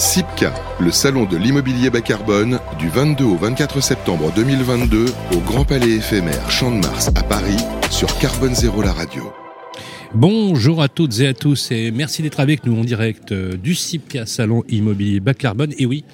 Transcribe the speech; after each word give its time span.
SIPCA, 0.00 0.54
le 0.80 0.90
salon 0.90 1.26
de 1.26 1.36
l'immobilier 1.36 1.90
bas 1.90 2.00
carbone, 2.00 2.58
du 2.78 2.88
22 2.88 3.22
au 3.22 3.36
24 3.36 3.82
septembre 3.82 4.32
2022 4.34 5.04
au 5.36 5.40
Grand 5.40 5.66
Palais 5.66 5.90
éphémère 5.90 6.50
Champ 6.50 6.70
de 6.70 6.76
Mars 6.76 7.08
à 7.08 7.22
Paris 7.22 7.58
sur 7.90 8.08
Carbone 8.18 8.54
Zéro 8.54 8.80
la 8.80 8.94
radio. 8.94 9.30
Bonjour 10.14 10.80
à 10.80 10.88
toutes 10.88 11.20
et 11.20 11.26
à 11.26 11.34
tous 11.34 11.70
et 11.70 11.90
merci 11.90 12.22
d'être 12.22 12.40
avec 12.40 12.64
nous 12.64 12.80
en 12.80 12.82
direct 12.82 13.32
euh, 13.32 13.58
du 13.58 13.74
SIPCA 13.74 14.24
Salon 14.24 14.64
Immobilier 14.70 15.20
Bas 15.20 15.34
Carbone. 15.34 15.74
Et 15.76 15.84
oui, 15.84 16.04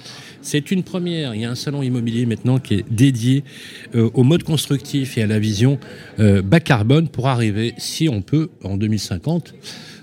c'est 0.42 0.72
une 0.72 0.82
première. 0.82 1.36
Il 1.36 1.42
y 1.42 1.44
a 1.44 1.50
un 1.50 1.54
salon 1.54 1.80
immobilier 1.80 2.26
maintenant 2.26 2.58
qui 2.58 2.74
est 2.74 2.84
dédié 2.90 3.44
euh, 3.94 4.10
au 4.14 4.24
mode 4.24 4.42
constructif 4.42 5.16
et 5.16 5.22
à 5.22 5.28
la 5.28 5.38
vision 5.38 5.78
euh, 6.18 6.42
bas 6.42 6.58
carbone 6.58 7.06
pour 7.06 7.28
arriver, 7.28 7.72
si 7.78 8.08
on 8.08 8.20
peut, 8.20 8.48
en 8.64 8.76
2050 8.76 9.54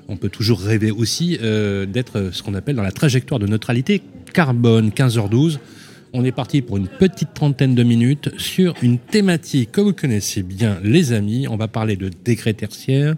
on 0.08 0.18
peut 0.18 0.30
toujours 0.30 0.60
rêver 0.60 0.92
aussi 0.92 1.38
euh, 1.42 1.86
d'être 1.86 2.30
ce 2.32 2.44
qu'on 2.44 2.54
appelle 2.54 2.76
dans 2.76 2.84
la 2.84 2.92
trajectoire 2.92 3.40
de 3.40 3.48
neutralité 3.48 4.02
carbone 4.34 4.90
15h12. 4.90 5.60
On 6.16 6.24
est 6.24 6.32
parti 6.32 6.62
pour 6.62 6.78
une 6.78 6.88
petite 6.88 7.34
trentaine 7.34 7.74
de 7.74 7.82
minutes 7.82 8.30
sur 8.38 8.76
une 8.84 9.00
thématique 9.00 9.72
que 9.72 9.82
vous 9.82 9.94
connaissez 9.94 10.44
bien, 10.44 10.78
les 10.84 11.12
amis. 11.12 11.48
On 11.48 11.56
va 11.56 11.68
parler 11.68 11.96
de 11.96 12.12
décret 12.24 12.54
tertiaire, 12.54 13.16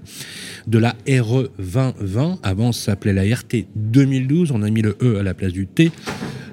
de 0.65 0.77
la 0.77 0.95
RE 1.05 1.49
2020. 1.59 2.39
Avant, 2.41 2.71
ça 2.71 2.91
s'appelait 2.91 3.11
la 3.11 3.23
RT 3.23 3.65
2012. 3.75 4.51
On 4.51 4.61
a 4.61 4.69
mis 4.69 4.81
le 4.81 4.95
E 5.01 5.17
à 5.19 5.23
la 5.23 5.33
place 5.33 5.51
du 5.51 5.67
T. 5.67 5.91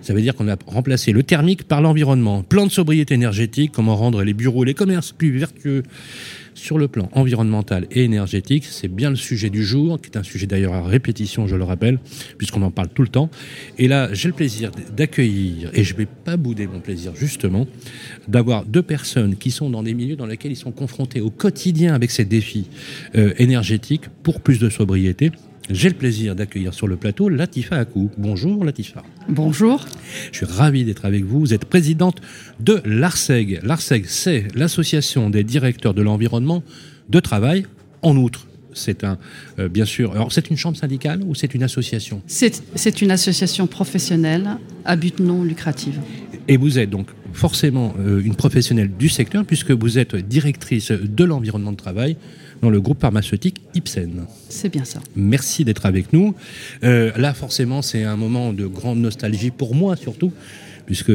Ça 0.01 0.15
veut 0.15 0.21
dire 0.21 0.35
qu'on 0.35 0.49
a 0.49 0.57
remplacé 0.67 1.13
le 1.13 1.23
thermique 1.23 1.63
par 1.63 1.81
l'environnement. 1.81 2.43
Plan 2.43 2.67
de 2.67 2.73
sobriété 2.73 3.15
énergétique, 3.15 3.71
comment 3.73 3.95
rendre 3.95 4.25
les 4.25 4.35
bureaux, 4.35 4.65
les 4.65 4.75
commerces 4.75 5.13
plus 5.13 5.39
vertueux 5.39 5.85
sur 6.55 6.79
le 6.79 6.89
plan 6.89 7.09
environnemental 7.13 7.87
et 7.91 8.05
énergétique. 8.05 8.65
C'est 8.65 8.89
bien 8.89 9.11
le 9.11 9.17
sujet 9.17 9.51
du 9.51 9.65
jour, 9.65 10.01
qui 10.01 10.11
est 10.11 10.17
un 10.17 10.23
sujet 10.23 10.47
d'ailleurs 10.47 10.75
à 10.75 10.83
répétition, 10.83 11.47
je 11.47 11.57
le 11.57 11.65
rappelle, 11.65 11.99
puisqu'on 12.39 12.63
en 12.63 12.71
parle 12.71 12.89
tout 12.89 13.03
le 13.03 13.09
temps. 13.09 13.31
Et 13.79 13.89
là, 13.89 14.13
j'ai 14.13 14.29
le 14.29 14.35
plaisir 14.35 14.71
d'accueillir, 14.97 15.71
et 15.75 15.85
je 15.85 15.93
ne 15.93 15.99
vais 15.99 16.07
pas 16.07 16.37
bouder 16.37 16.67
mon 16.67 16.81
plaisir 16.81 17.13
justement, 17.15 17.67
d'avoir 18.29 18.65
deux 18.65 18.83
personnes 18.83 19.37
qui 19.37 19.51
sont 19.51 19.71
dans 19.71 19.83
des 19.83 19.95
milieux 19.95 20.17
dans 20.17 20.27
lesquels 20.27 20.53
ils 20.53 20.57
sont 20.57 20.73
confrontés 20.73 21.21
au 21.21 21.31
quotidien 21.31 21.95
avec 21.95 22.11
ces 22.11 22.25
défis 22.25 22.69
euh, 23.15 23.33
énergétiques 23.39 24.09
pour 24.23 24.41
plus 24.41 24.59
de 24.59 24.69
sobriété. 24.69 25.31
J'ai 25.73 25.89
le 25.89 25.95
plaisir 25.95 26.37
d'accueillir 26.37 26.75
sur 26.75 26.87
le 26.87 26.97
plateau 26.97 27.31
Latifa 27.31 27.77
Akou. 27.77 28.11
Bonjour 28.19 28.63
Latifa. 28.63 29.03
Bonjour. 29.31 29.87
Je 30.31 30.37
suis 30.37 30.47
ravi 30.47 30.85
d'être 30.85 31.07
avec 31.07 31.25
vous. 31.25 31.41
Vous 31.41 31.55
êtes 31.55 31.65
présidente 31.65 32.21
de 32.61 32.83
l'ARSEG. 32.85 33.59
L'ARSEG, 33.63 34.05
c'est 34.07 34.49
l'association 34.55 35.31
des 35.31 35.45
directeurs 35.45 35.95
de 35.95 36.03
l'environnement 36.03 36.63
de 37.09 37.21
travail. 37.21 37.65
En 38.03 38.19
outre, 38.19 38.47
c'est 38.75 39.03
un, 39.03 39.17
euh, 39.59 39.71
bien 39.71 39.87
sûr, 39.87 40.13
alors 40.13 40.31
c'est 40.31 40.51
une 40.51 40.59
chambre 40.59 40.77
syndicale 40.77 41.23
ou 41.27 41.35
c'est 41.35 41.55
une 41.55 41.63
association? 41.63 42.21
C'est 42.27 43.01
une 43.01 43.11
association 43.11 43.67
professionnelle 43.67 44.59
à 44.85 44.97
but 44.97 45.21
non 45.21 45.43
lucratif. 45.43 45.95
Et 46.49 46.59
vous 46.59 46.79
êtes 46.79 46.91
donc 46.91 47.09
forcément 47.33 47.95
euh, 47.99 48.21
une 48.23 48.35
professionnelle 48.35 48.91
du 48.99 49.09
secteur 49.09 49.47
puisque 49.47 49.71
vous 49.71 49.99
êtes 49.99 50.17
directrice 50.17 50.91
de 50.93 51.25
l'environnement 51.25 51.73
de 51.73 51.77
travail 51.77 52.19
dans 52.63 52.71
le 52.71 52.81
groupe 52.81 53.01
pharmaceutique 53.01 53.61
Ipsen. 53.75 54.25
C'est 54.49 54.71
bien 54.71 54.85
ça. 54.85 55.01
Merci 55.17 55.65
d'être 55.65 55.85
avec 55.85 56.13
nous. 56.13 56.35
Euh, 56.85 57.13
là, 57.17 57.35
forcément, 57.35 57.83
c'est 57.83 58.05
un 58.05 58.17
moment 58.17 58.53
de 58.53 58.67
grande 58.67 58.99
nostalgie 58.99 59.51
pour 59.51 59.75
moi 59.75 59.97
surtout, 59.97 60.33
puisque 60.87 61.13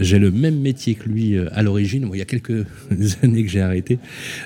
j'ai 0.00 0.18
le 0.18 0.30
même 0.30 0.58
métier 0.58 0.94
que 0.94 1.08
lui 1.08 1.36
euh, 1.36 1.48
à 1.52 1.62
l'origine. 1.62 2.08
il 2.12 2.18
y 2.18 2.22
a 2.22 2.24
quelques 2.24 2.66
années 3.22 3.44
que 3.44 3.50
j'ai 3.50 3.60
arrêté. 3.60 3.98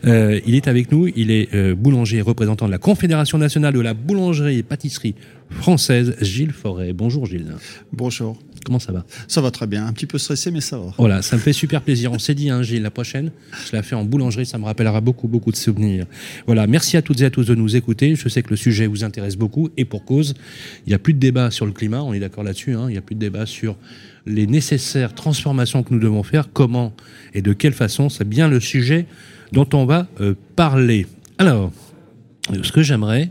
Euh, 0.05 0.41
il 0.47 0.55
est 0.55 0.69
avec 0.69 0.93
nous. 0.93 1.09
Il 1.17 1.31
est 1.31 1.55
euh, 1.55 1.75
boulanger 1.75 2.21
représentant 2.21 2.67
de 2.67 2.71
la 2.71 2.79
Confédération 2.79 3.39
nationale 3.39 3.75
de 3.75 3.81
la 3.81 3.95
boulangerie 3.95 4.59
et 4.59 4.63
pâtisserie 4.63 5.15
française, 5.51 6.17
Gilles 6.21 6.53
Forêt. 6.53 6.93
Bonjour 6.93 7.27
Gilles. 7.27 7.55
Bonjour. 7.93 8.39
Comment 8.65 8.79
ça 8.79 8.93
va 8.93 9.05
Ça 9.29 9.41
va 9.41 9.51
très 9.51 9.67
bien. 9.67 9.87
Un 9.87 9.93
petit 9.93 10.07
peu 10.07 10.19
stressé, 10.19 10.51
mais 10.51 10.61
ça 10.61 10.79
va. 10.79 10.95
Voilà, 10.99 11.23
ça 11.23 11.37
me 11.37 11.41
fait 11.41 11.53
super 11.53 11.83
plaisir. 11.83 12.13
On 12.13 12.19
s'est 12.19 12.35
dit, 12.35 12.51
hein, 12.51 12.63
Gilles, 12.63 12.83
la 12.83 12.91
prochaine, 12.91 13.31
je 13.67 13.75
la 13.75 13.83
fais 13.83 13.95
en 13.95 14.05
boulangerie, 14.05 14.47
ça 14.47 14.59
me 14.59 14.65
rappellera 14.65 15.01
beaucoup, 15.01 15.29
beaucoup 15.29 15.51
de 15.51 15.57
souvenirs. 15.57 16.07
Voilà, 16.47 16.67
merci 16.67 16.97
à 16.97 17.03
toutes 17.03 17.21
et 17.21 17.25
à 17.25 17.31
tous 17.31 17.47
de 17.47 17.55
nous 17.55 17.77
écouter. 17.77 18.15
Je 18.15 18.29
sais 18.29 18.43
que 18.43 18.51
le 18.51 18.57
sujet 18.57 18.87
vous 18.87 19.05
intéresse 19.05 19.37
beaucoup 19.37 19.71
et 19.77 19.85
pour 19.85 20.05
cause. 20.05 20.35
Il 20.87 20.91
n'y 20.91 20.95
a 20.95 20.99
plus 20.99 21.15
de 21.15 21.19
débat 21.19 21.51
sur 21.51 21.67
le 21.67 21.73
climat, 21.73 22.03
on 22.03 22.13
est 22.13 22.21
d'accord 22.21 22.45
là-dessus. 22.45 22.75
Hein. 22.75 22.87
il 22.89 22.93
n'y 22.93 22.99
a 22.99 23.03
plus 23.03 23.15
de 23.15 23.21
débat 23.21 23.47
sur 23.47 23.77
les 24.27 24.47
nécessaires 24.47 25.15
transformations 25.15 25.83
que 25.83 25.93
nous 25.93 26.01
devons 26.01 26.23
faire, 26.23 26.53
comment 26.53 26.93
et 27.35 27.43
de 27.43 27.53
quelle 27.53 27.73
façon. 27.73 28.09
C'est 28.09 28.29
bien 28.29 28.49
le 28.49 28.61
sujet 28.61 29.07
dont 29.53 29.69
on 29.73 29.85
va 29.85 30.07
euh, 30.21 30.35
parler. 30.57 31.07
Alors, 31.39 31.73
ce 32.63 32.73
que 32.73 32.83
j'aimerais, 32.83 33.31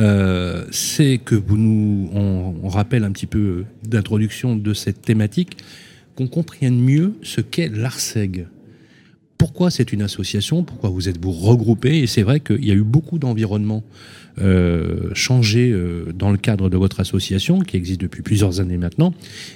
euh, 0.00 0.64
c'est 0.70 1.18
que 1.18 1.34
vous 1.34 1.56
nous, 1.56 2.10
on, 2.12 2.68
rappelle 2.68 3.04
un 3.04 3.12
petit 3.12 3.26
peu 3.26 3.64
d'introduction 3.82 4.56
de 4.56 4.72
cette 4.72 5.02
thématique, 5.02 5.58
qu'on 6.16 6.26
comprenne 6.26 6.80
mieux 6.80 7.14
ce 7.22 7.40
qu'est 7.40 7.68
l'ARSEG. 7.68 8.46
Pourquoi 9.36 9.70
c'est 9.70 9.92
une 9.92 10.02
association? 10.02 10.64
Pourquoi 10.64 10.90
vous 10.90 11.08
êtes 11.08 11.22
vous 11.22 11.32
regroupés? 11.32 11.98
Et 11.98 12.06
c'est 12.06 12.22
vrai 12.22 12.40
qu'il 12.40 12.64
y 12.64 12.70
a 12.70 12.74
eu 12.74 12.82
beaucoup 12.82 13.18
d'environnements 13.18 13.82
euh, 14.40 15.10
changés 15.14 15.70
euh, 15.70 16.12
dans 16.14 16.30
le 16.30 16.38
cadre 16.38 16.70
de 16.70 16.76
votre 16.76 17.00
association, 17.00 17.60
qui 17.60 17.76
existe 17.76 18.00
depuis 18.00 18.22
plusieurs 18.22 18.60
années 18.60 18.78
maintenant, 18.78 19.12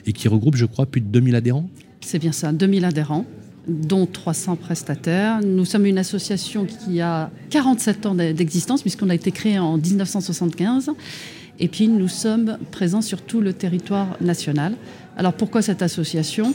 et 0.06 0.12
qui 0.12 0.28
regroupe, 0.28 0.56
je 0.56 0.66
crois, 0.66 0.86
plus 0.86 1.00
de 1.00 1.06
2000 1.06 1.34
adhérents. 1.36 1.70
C'est 2.00 2.18
bien 2.18 2.32
ça, 2.32 2.52
2000 2.52 2.84
adhérents 2.84 3.26
dont 3.66 4.06
300 4.06 4.56
prestataires. 4.56 5.40
Nous 5.42 5.64
sommes 5.64 5.86
une 5.86 5.98
association 5.98 6.66
qui 6.66 7.00
a 7.00 7.30
47 7.50 8.06
ans 8.06 8.14
d'existence 8.14 8.82
puisqu'on 8.82 9.10
a 9.10 9.14
été 9.14 9.30
créé 9.30 9.58
en 9.58 9.78
1975. 9.78 10.90
Et 11.60 11.68
puis 11.68 11.88
nous 11.88 12.08
sommes 12.08 12.58
présents 12.72 13.02
sur 13.02 13.22
tout 13.22 13.40
le 13.40 13.52
territoire 13.52 14.16
national. 14.20 14.74
Alors 15.16 15.32
pourquoi 15.32 15.62
cette 15.62 15.82
association? 15.82 16.52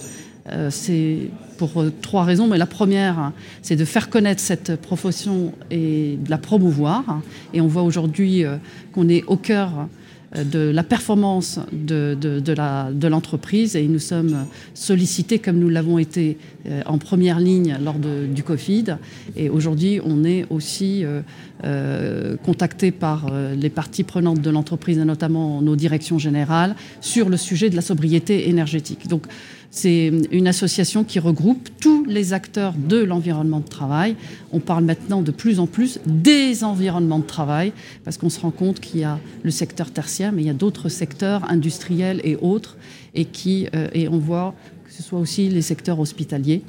Euh, 0.52 0.70
C'est 0.72 1.30
pour 1.58 1.82
euh, 1.82 1.92
trois 2.02 2.24
raisons, 2.24 2.48
mais 2.48 2.58
la 2.58 2.66
première, 2.66 3.32
c'est 3.62 3.76
de 3.76 3.86
faire 3.86 4.10
connaître 4.10 4.42
cette 4.42 4.76
profession 4.78 5.54
et 5.70 6.18
de 6.18 6.30
la 6.30 6.38
promouvoir. 6.38 7.22
Et 7.54 7.62
on 7.62 7.68
voit 7.68 7.84
aujourd'hui 7.84 8.46
euh, 8.46 8.58
qu'on 8.94 9.10
est 9.10 9.24
au 9.26 9.36
cœur 9.36 9.88
de 10.36 10.60
la 10.60 10.84
performance 10.84 11.60
de, 11.72 12.16
de, 12.20 13.08
l'entreprise 13.08 13.76
et 13.76 13.88
nous 13.88 14.00
sommes 14.00 14.46
sollicités 14.76 15.40
comme 15.40 15.58
nous 15.58 15.70
l'avons 15.70 15.98
été 15.98 16.38
euh, 16.68 16.82
en 16.86 17.00
première 17.00 17.40
ligne 17.40 17.78
lors 17.84 17.96
du 17.98 18.44
Covid. 18.44 18.98
Et 19.36 19.50
aujourd'hui, 19.50 20.00
on 20.04 20.24
est 20.24 20.46
aussi 20.52 21.04
euh, 21.04 21.22
euh, 21.64 22.36
contacté 22.38 22.92
par 22.92 23.32
les 23.56 23.70
parties 23.70 24.04
prenantes 24.04 24.42
de 24.42 24.50
l'entreprise 24.50 25.00
et 25.00 25.06
notamment 25.06 25.62
nos 25.62 25.76
directions 25.76 26.20
générales 26.20 26.76
sur 27.02 27.30
le 27.30 27.38
sujet 27.38 27.70
de 27.70 27.76
la 27.76 27.82
sobriété 27.82 28.50
énergétique. 28.50 29.08
Donc, 29.08 29.24
c'est 29.72 30.12
une 30.32 30.48
association 30.48 31.04
qui 31.04 31.20
regroupe 31.20 31.70
tous 31.80 32.04
les 32.06 32.34
acteurs 32.34 32.74
de 32.74 32.98
l'environnement 32.98 33.60
de 33.60 33.68
travail. 33.68 34.16
On 34.52 34.60
parle 34.60 34.84
maintenant 34.84 35.22
de 35.22 35.32
plus 35.32 35.60
en 35.60 35.68
plus 35.68 36.00
des 36.08 36.64
environnements 36.64 37.20
de 37.20 37.26
travail, 37.26 37.72
parce 38.04 38.18
qu'on 38.18 38.30
se 38.30 38.40
rend 38.40 38.52
compte 38.52 38.80
qu'il 38.80 39.02
y 39.02 39.04
a 39.04 39.20
le 39.44 39.52
secteur 39.52 39.92
tertiaire, 39.92 40.32
mais 40.32 40.42
il 40.42 40.48
y 40.48 40.52
a 40.52 40.56
d'autres 40.56 40.90
secteurs 40.90 41.50
industriels 41.50 42.20
et 42.24 42.36
autres, 42.36 42.78
et, 43.14 43.28
euh, 43.76 44.08
on 44.12 44.18
voit 44.18 44.56
que 44.86 44.92
ce 44.92 45.04
soit 45.04 45.20
aussi 45.20 45.50
les 45.50 45.62
secteurs 45.62 46.00
hospitaliers. 46.00 46.64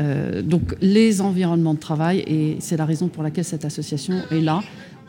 Euh, 0.00 0.42
donc 0.42 0.76
les 0.80 1.20
environnements 1.20 1.74
de 1.74 1.80
travail, 1.80 2.20
et 2.20 2.56
c'est 2.60 2.76
la 2.76 2.84
raison 2.84 3.08
pour 3.08 3.24
laquelle 3.24 3.44
cette 3.44 3.64
association 3.64 4.14
est 4.30 4.40
là, 4.40 4.60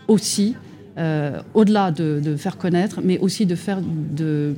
aussi, 0.07 0.55
euh, 0.97 1.41
au-delà 1.53 1.91
de, 1.91 2.19
de, 2.23 2.35
faire 2.35 2.57
connaître, 2.57 3.01
mais 3.03 3.19
aussi 3.19 3.45
de 3.45 3.53
faire 3.53 3.81
de 3.81 4.55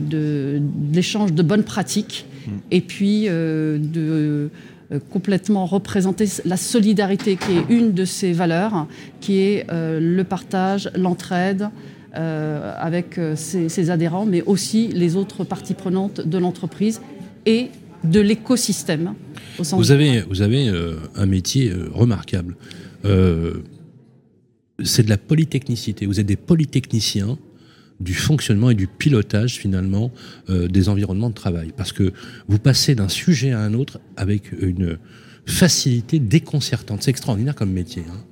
de, 0.00 0.60
l'échange 0.92 1.32
de 1.32 1.42
bonnes 1.42 1.64
pratiques 1.64 2.26
mm. 2.46 2.50
et 2.70 2.80
puis 2.80 3.24
euh, 3.28 3.78
de 3.78 4.50
euh, 4.92 4.98
complètement 5.10 5.66
représenter 5.66 6.26
la 6.44 6.56
solidarité 6.56 7.36
qui 7.36 7.52
est 7.52 7.64
une 7.74 7.92
de 7.92 8.04
ces 8.04 8.32
valeurs, 8.32 8.86
qui 9.20 9.38
est 9.38 9.66
euh, 9.70 10.00
le 10.00 10.24
partage, 10.24 10.90
l'entraide 10.94 11.68
avec 12.12 13.20
ses, 13.36 13.90
adhérents, 13.90 14.26
mais 14.26 14.42
aussi 14.42 14.88
les 14.88 15.14
autres 15.14 15.44
parties 15.44 15.74
prenantes 15.74 16.20
de 16.20 16.38
l'entreprise 16.38 17.00
et 17.46 17.68
de 18.02 18.18
l'écosystème. 18.18 19.14
Vous 19.60 19.92
avez, 19.92 20.22
vous 20.22 20.42
avez 20.42 20.68
un 21.14 21.26
métier 21.26 21.72
remarquable. 21.92 22.56
c'est 24.82 25.04
de 25.04 25.08
la 25.08 25.18
polytechnicité. 25.18 26.04
Vous 26.06 26.18
êtes 26.18 26.26
des 26.26 26.34
polytechniciens 26.34 27.38
du 28.00 28.14
fonctionnement 28.14 28.70
et 28.70 28.74
du 28.74 28.86
pilotage 28.86 29.58
finalement 29.58 30.10
euh, 30.48 30.68
des 30.68 30.88
environnements 30.88 31.30
de 31.30 31.34
travail. 31.34 31.72
Parce 31.76 31.92
que 31.92 32.12
vous 32.48 32.58
passez 32.58 32.94
d'un 32.94 33.08
sujet 33.08 33.52
à 33.52 33.60
un 33.60 33.74
autre 33.74 34.00
avec 34.16 34.52
une 34.52 34.98
facilité 35.46 36.18
déconcertante. 36.18 37.02
C'est 37.02 37.10
extraordinaire 37.10 37.54
comme 37.54 37.70
métier. 37.70 38.04
Hein. 38.08 38.24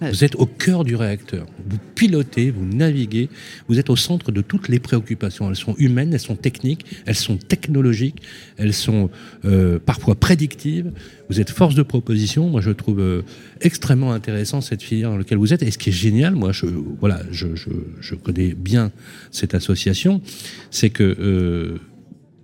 Vous 0.00 0.22
êtes 0.22 0.36
au 0.36 0.46
cœur 0.46 0.84
du 0.84 0.94
réacteur. 0.94 1.46
Vous 1.68 1.78
pilotez, 1.96 2.52
vous 2.52 2.64
naviguez, 2.64 3.28
vous 3.66 3.80
êtes 3.80 3.90
au 3.90 3.96
centre 3.96 4.30
de 4.30 4.40
toutes 4.40 4.68
les 4.68 4.78
préoccupations. 4.78 5.48
Elles 5.48 5.56
sont 5.56 5.74
humaines, 5.76 6.12
elles 6.12 6.20
sont 6.20 6.36
techniques, 6.36 6.86
elles 7.04 7.16
sont 7.16 7.36
technologiques, 7.36 8.22
elles 8.58 8.74
sont 8.74 9.10
euh, 9.44 9.80
parfois 9.84 10.14
prédictives. 10.14 10.92
Vous 11.28 11.40
êtes 11.40 11.50
force 11.50 11.74
de 11.74 11.82
proposition. 11.82 12.48
Moi, 12.48 12.60
je 12.60 12.70
trouve 12.70 13.00
euh, 13.00 13.22
extrêmement 13.60 14.12
intéressant 14.12 14.60
cette 14.60 14.82
filière 14.82 15.10
dans 15.10 15.18
laquelle 15.18 15.38
vous 15.38 15.52
êtes. 15.52 15.64
Et 15.64 15.70
ce 15.72 15.78
qui 15.78 15.88
est 15.88 15.92
génial, 15.92 16.36
moi, 16.36 16.52
je, 16.52 16.66
voilà, 17.00 17.22
je, 17.32 18.14
connais 18.14 18.54
bien 18.54 18.92
cette 19.32 19.54
association, 19.54 20.22
c'est 20.70 20.90
que 20.90 21.16
euh, 21.18 21.78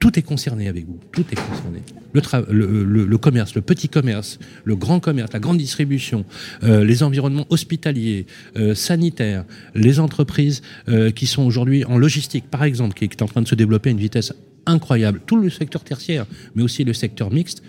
tout 0.04 0.18
est 0.18 0.22
concerné 0.22 0.68
avec 0.68 0.84
vous. 0.84 1.00
Tout 1.12 1.24
est 1.32 1.34
concerné. 1.34 1.80
Le, 2.12 3.16
commerce, 3.16 3.54
le 3.54 3.62
petit 3.62 3.88
commerce, 3.88 4.38
le 4.62 4.76
grand 4.76 5.00
commerce, 5.00 5.32
la 5.32 5.38
grande 5.38 5.56
distribution, 5.56 6.26
euh, 6.62 6.84
les 6.84 7.02
environnements 7.02 7.46
hospitaliers, 7.48 8.26
euh, 8.58 8.74
sanitaires, 8.74 9.46
les 9.74 10.00
entreprises 10.00 10.60
euh, 10.90 11.10
qui 11.10 11.26
sont 11.26 11.42
aujourd'hui 11.42 11.86
en 11.86 11.96
logistique, 11.96 12.50
par 12.50 12.64
exemple, 12.64 12.92
qui 12.92 13.04
est 13.04 13.22
en 13.22 13.28
train 13.28 13.40
de 13.40 13.48
se 13.48 13.54
développer 13.54 13.88
à 13.88 13.92
une 13.92 13.98
vitesse 13.98 14.34
incroyable. 14.66 15.22
Tout 15.24 15.36
le 15.36 15.48
secteur 15.48 15.82
tertiaire, 15.82 16.26
mais 16.54 16.62
aussi 16.62 16.84
le 16.84 16.92
secteur 16.92 17.32
mixte, 17.32 17.62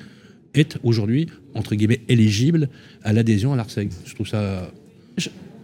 est 0.54 0.78
aujourd'hui, 0.84 1.28
entre 1.54 1.74
guillemets, 1.76 2.02
éligible 2.10 2.68
à 3.06 3.14
l'adhésion 3.14 3.54
à 3.54 3.56
l'ARSEG. 3.56 3.92
Je 4.06 4.14
trouve 4.14 4.28
ça 4.28 4.70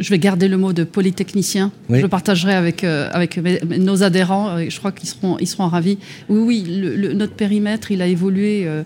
vais 0.09 0.19
garder 0.19 0.48
le 0.48 0.57
mot 0.57 0.74
de 0.74 0.83
polytechnicien. 0.83 1.71
Je 1.89 2.01
le 2.01 2.07
partagerai 2.07 2.53
avec, 2.53 2.83
euh, 2.83 3.09
avec 3.12 3.38
nos 3.38 4.03
adhérents. 4.03 4.57
Je 4.68 4.77
crois 4.77 4.92
qu'ils 4.92 5.09
seront, 5.09 5.38
ils 5.39 5.48
seront 5.48 5.68
ravis. 5.68 5.98
Oui, 6.30 6.39
oui, 6.39 6.80
le, 6.80 7.13
notre 7.13 7.33
périmètre, 7.33 7.92
il 7.92 8.01
a 8.01 8.07
évolué 8.07 8.63
euh, 8.65 8.83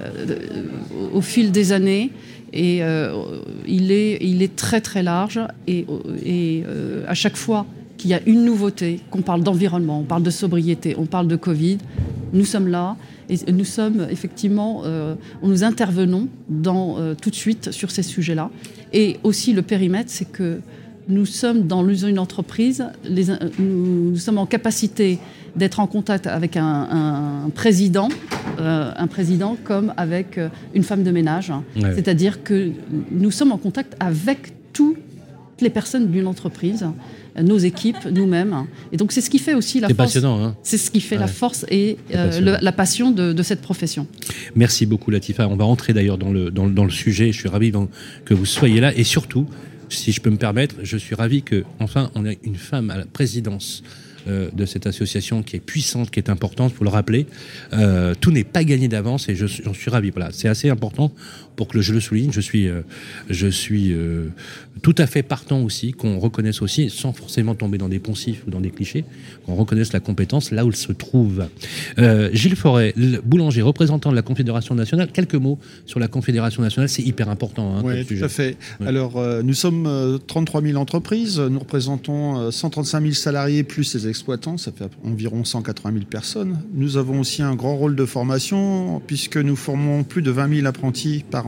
euh, 0.00 0.36
au 1.12 1.20
fil 1.20 1.50
des 1.52 1.72
années. 1.72 2.10
Et 2.52 2.80
il, 3.66 3.92
est, 3.92 4.18
il 4.22 4.42
est 4.42 4.56
très 4.56 4.80
très 4.80 5.02
large. 5.02 5.38
Et, 5.66 5.84
et 6.24 6.64
à 7.06 7.12
chaque 7.12 7.36
fois 7.36 7.66
qu'il 7.98 8.10
y 8.10 8.14
a 8.14 8.20
une 8.24 8.44
nouveauté, 8.44 9.00
qu'on 9.10 9.20
parle 9.20 9.42
d'environnement, 9.42 10.00
on 10.00 10.04
parle 10.04 10.22
de 10.22 10.30
sobriété, 10.30 10.94
on 10.96 11.04
parle 11.04 11.28
de 11.28 11.36
Covid, 11.36 11.76
nous 12.32 12.46
sommes 12.46 12.68
là. 12.68 12.96
Et 13.28 13.52
nous 13.52 13.64
sommes 13.64 14.06
effectivement, 14.10 14.82
euh, 14.84 15.14
nous 15.42 15.64
intervenons 15.64 16.28
dans, 16.48 17.14
tout 17.14 17.30
de 17.30 17.34
suite 17.34 17.72
sur 17.72 17.90
ces 17.90 18.02
sujets-là. 18.02 18.50
Et 18.92 19.18
aussi 19.22 19.52
le 19.52 19.62
périmètre, 19.62 20.10
c'est 20.10 20.30
que 20.30 20.60
nous 21.08 21.26
sommes 21.26 21.66
dans 21.66 21.86
une 21.88 22.18
entreprise, 22.18 22.84
les, 23.04 23.26
nous, 23.58 24.16
sommes 24.16 24.38
en 24.38 24.46
capacité 24.46 25.18
d'être 25.56 25.80
en 25.80 25.86
contact 25.86 26.26
avec 26.26 26.56
un, 26.56 27.50
président, 27.54 28.08
euh, 28.60 28.92
un 28.94 29.06
président 29.06 29.56
comme 29.64 29.92
avec 29.96 30.36
euh, 30.36 30.48
une 30.74 30.82
femme 30.82 31.02
de 31.02 31.10
ménage. 31.10 31.52
C'est-à-dire 31.94 32.42
que 32.44 32.70
nous 33.10 33.30
sommes 33.30 33.52
en 33.52 33.58
contact 33.58 33.96
avec 33.98 34.52
toutes 35.58 35.64
les 35.64 35.70
personnes 35.70 36.08
d'une 36.12 36.28
entreprise, 36.28 36.86
nos 37.36 37.58
équipes, 37.58 38.06
nous-mêmes. 38.12 38.66
Et 38.92 38.96
donc 38.96 39.10
c'est 39.10 39.20
ce 39.20 39.28
qui 39.28 39.40
fait 39.40 39.54
aussi 39.54 39.80
la 39.80 39.88
force. 39.88 39.96
passionnant. 39.96 40.44
Hein 40.44 40.56
c'est 40.62 40.78
ce 40.78 40.88
qui 40.88 41.00
fait 41.00 41.16
la 41.16 41.26
force 41.26 41.66
et 41.68 41.96
euh, 42.14 42.58
la 42.60 42.72
passion 42.72 43.10
de, 43.10 43.42
cette 43.42 43.60
profession. 43.60 44.06
Merci 44.54 44.86
beaucoup 44.86 45.10
Latifa. 45.10 45.48
On 45.48 45.56
va 45.56 45.64
rentrer 45.64 45.92
d'ailleurs 45.92 46.16
dans 46.16 46.30
le, 46.30 46.52
dans, 46.52 46.68
dans, 46.68 46.84
le 46.84 46.90
sujet. 46.90 47.32
Je 47.32 47.38
suis 47.40 47.48
ravi 47.48 47.72
que 48.24 48.34
vous 48.34 48.46
soyez 48.46 48.80
là 48.80 48.94
et 48.96 49.02
surtout, 49.02 49.46
si 49.88 50.12
je 50.12 50.20
peux 50.20 50.30
me 50.30 50.36
permettre, 50.36 50.76
je 50.84 50.96
suis 50.96 51.16
ravi 51.16 51.42
que 51.42 51.64
enfin 51.80 52.10
on 52.14 52.24
ait 52.24 52.38
une 52.44 52.56
femme 52.56 52.90
à 52.90 52.96
la 52.96 53.04
présidence 53.04 53.82
euh, 54.28 54.50
de 54.52 54.66
cette 54.66 54.86
association 54.86 55.42
qui 55.42 55.56
est 55.56 55.60
puissante, 55.60 56.10
qui 56.10 56.20
est 56.20 56.28
importante, 56.28 56.74
pour 56.74 56.84
le 56.84 56.90
rappeler. 56.90 57.26
Euh, 57.72 58.14
tout 58.20 58.30
n'est 58.30 58.44
pas 58.44 58.62
gagné 58.62 58.86
d'avance 58.86 59.28
et 59.28 59.34
j'en 59.34 59.72
suis 59.72 59.90
ravi. 59.90 60.10
Voilà, 60.10 60.30
c'est 60.32 60.48
assez 60.48 60.68
important 60.68 61.12
pour 61.58 61.66
que 61.66 61.80
je 61.80 61.92
le 61.92 61.98
souligne. 61.98 62.30
Je 62.32 62.40
suis, 62.40 62.68
euh, 62.68 62.82
je 63.28 63.48
suis 63.48 63.92
tout 64.80 64.94
à 64.96 65.08
fait 65.08 65.24
partant 65.24 65.60
aussi 65.62 65.90
qu'on 65.90 66.20
reconnaisse 66.20 66.62
aussi, 66.62 66.88
sans 66.88 67.12
forcément 67.12 67.56
tomber 67.56 67.78
dans 67.78 67.88
des 67.88 67.98
poncifs 67.98 68.44
ou 68.46 68.50
dans 68.50 68.60
des 68.60 68.70
clichés, 68.70 69.04
qu'on 69.44 69.56
reconnaisse 69.56 69.92
la 69.92 69.98
compétence 69.98 70.52
là 70.52 70.64
où 70.64 70.68
elle 70.68 70.76
se 70.76 70.92
trouve. 70.92 71.46
Gilles 72.32 72.54
Forêt, 72.54 72.94
boulanger, 73.24 73.60
représentant 73.62 74.10
de 74.10 74.14
la 74.14 74.22
Confédération 74.22 74.76
nationale. 74.76 75.08
Quelques 75.12 75.34
mots 75.34 75.58
sur 75.84 75.98
la 75.98 76.06
Confédération 76.06 76.62
nationale, 76.62 76.88
c'est 76.88 77.02
hyper 77.02 77.28
important. 77.28 77.76
Hein, 77.76 77.82
oui, 77.84 78.04
tout 78.04 78.22
à 78.22 78.28
fait. 78.28 78.56
Alors, 78.86 79.20
nous 79.42 79.54
sommes 79.54 80.20
33 80.28 80.62
000 80.62 80.78
entreprises, 80.78 81.40
nous 81.40 81.58
représentons 81.58 82.52
135 82.52 83.02
000 83.02 83.14
salariés 83.14 83.64
plus 83.64 83.94
les 83.94 84.06
exploitants, 84.06 84.58
ça 84.58 84.70
fait 84.70 84.88
environ 85.04 85.44
180 85.44 85.92
000 85.92 86.04
personnes. 86.04 86.60
Nous 86.72 86.96
avons 86.96 87.20
aussi 87.20 87.42
un 87.42 87.56
grand 87.56 87.76
rôle 87.76 87.96
de 87.96 88.04
formation, 88.04 89.02
puisque 89.06 89.36
nous 89.36 89.56
formons 89.56 90.04
plus 90.04 90.22
de 90.22 90.30
20 90.30 90.56
000 90.56 90.66
apprentis 90.66 91.24
par 91.28 91.47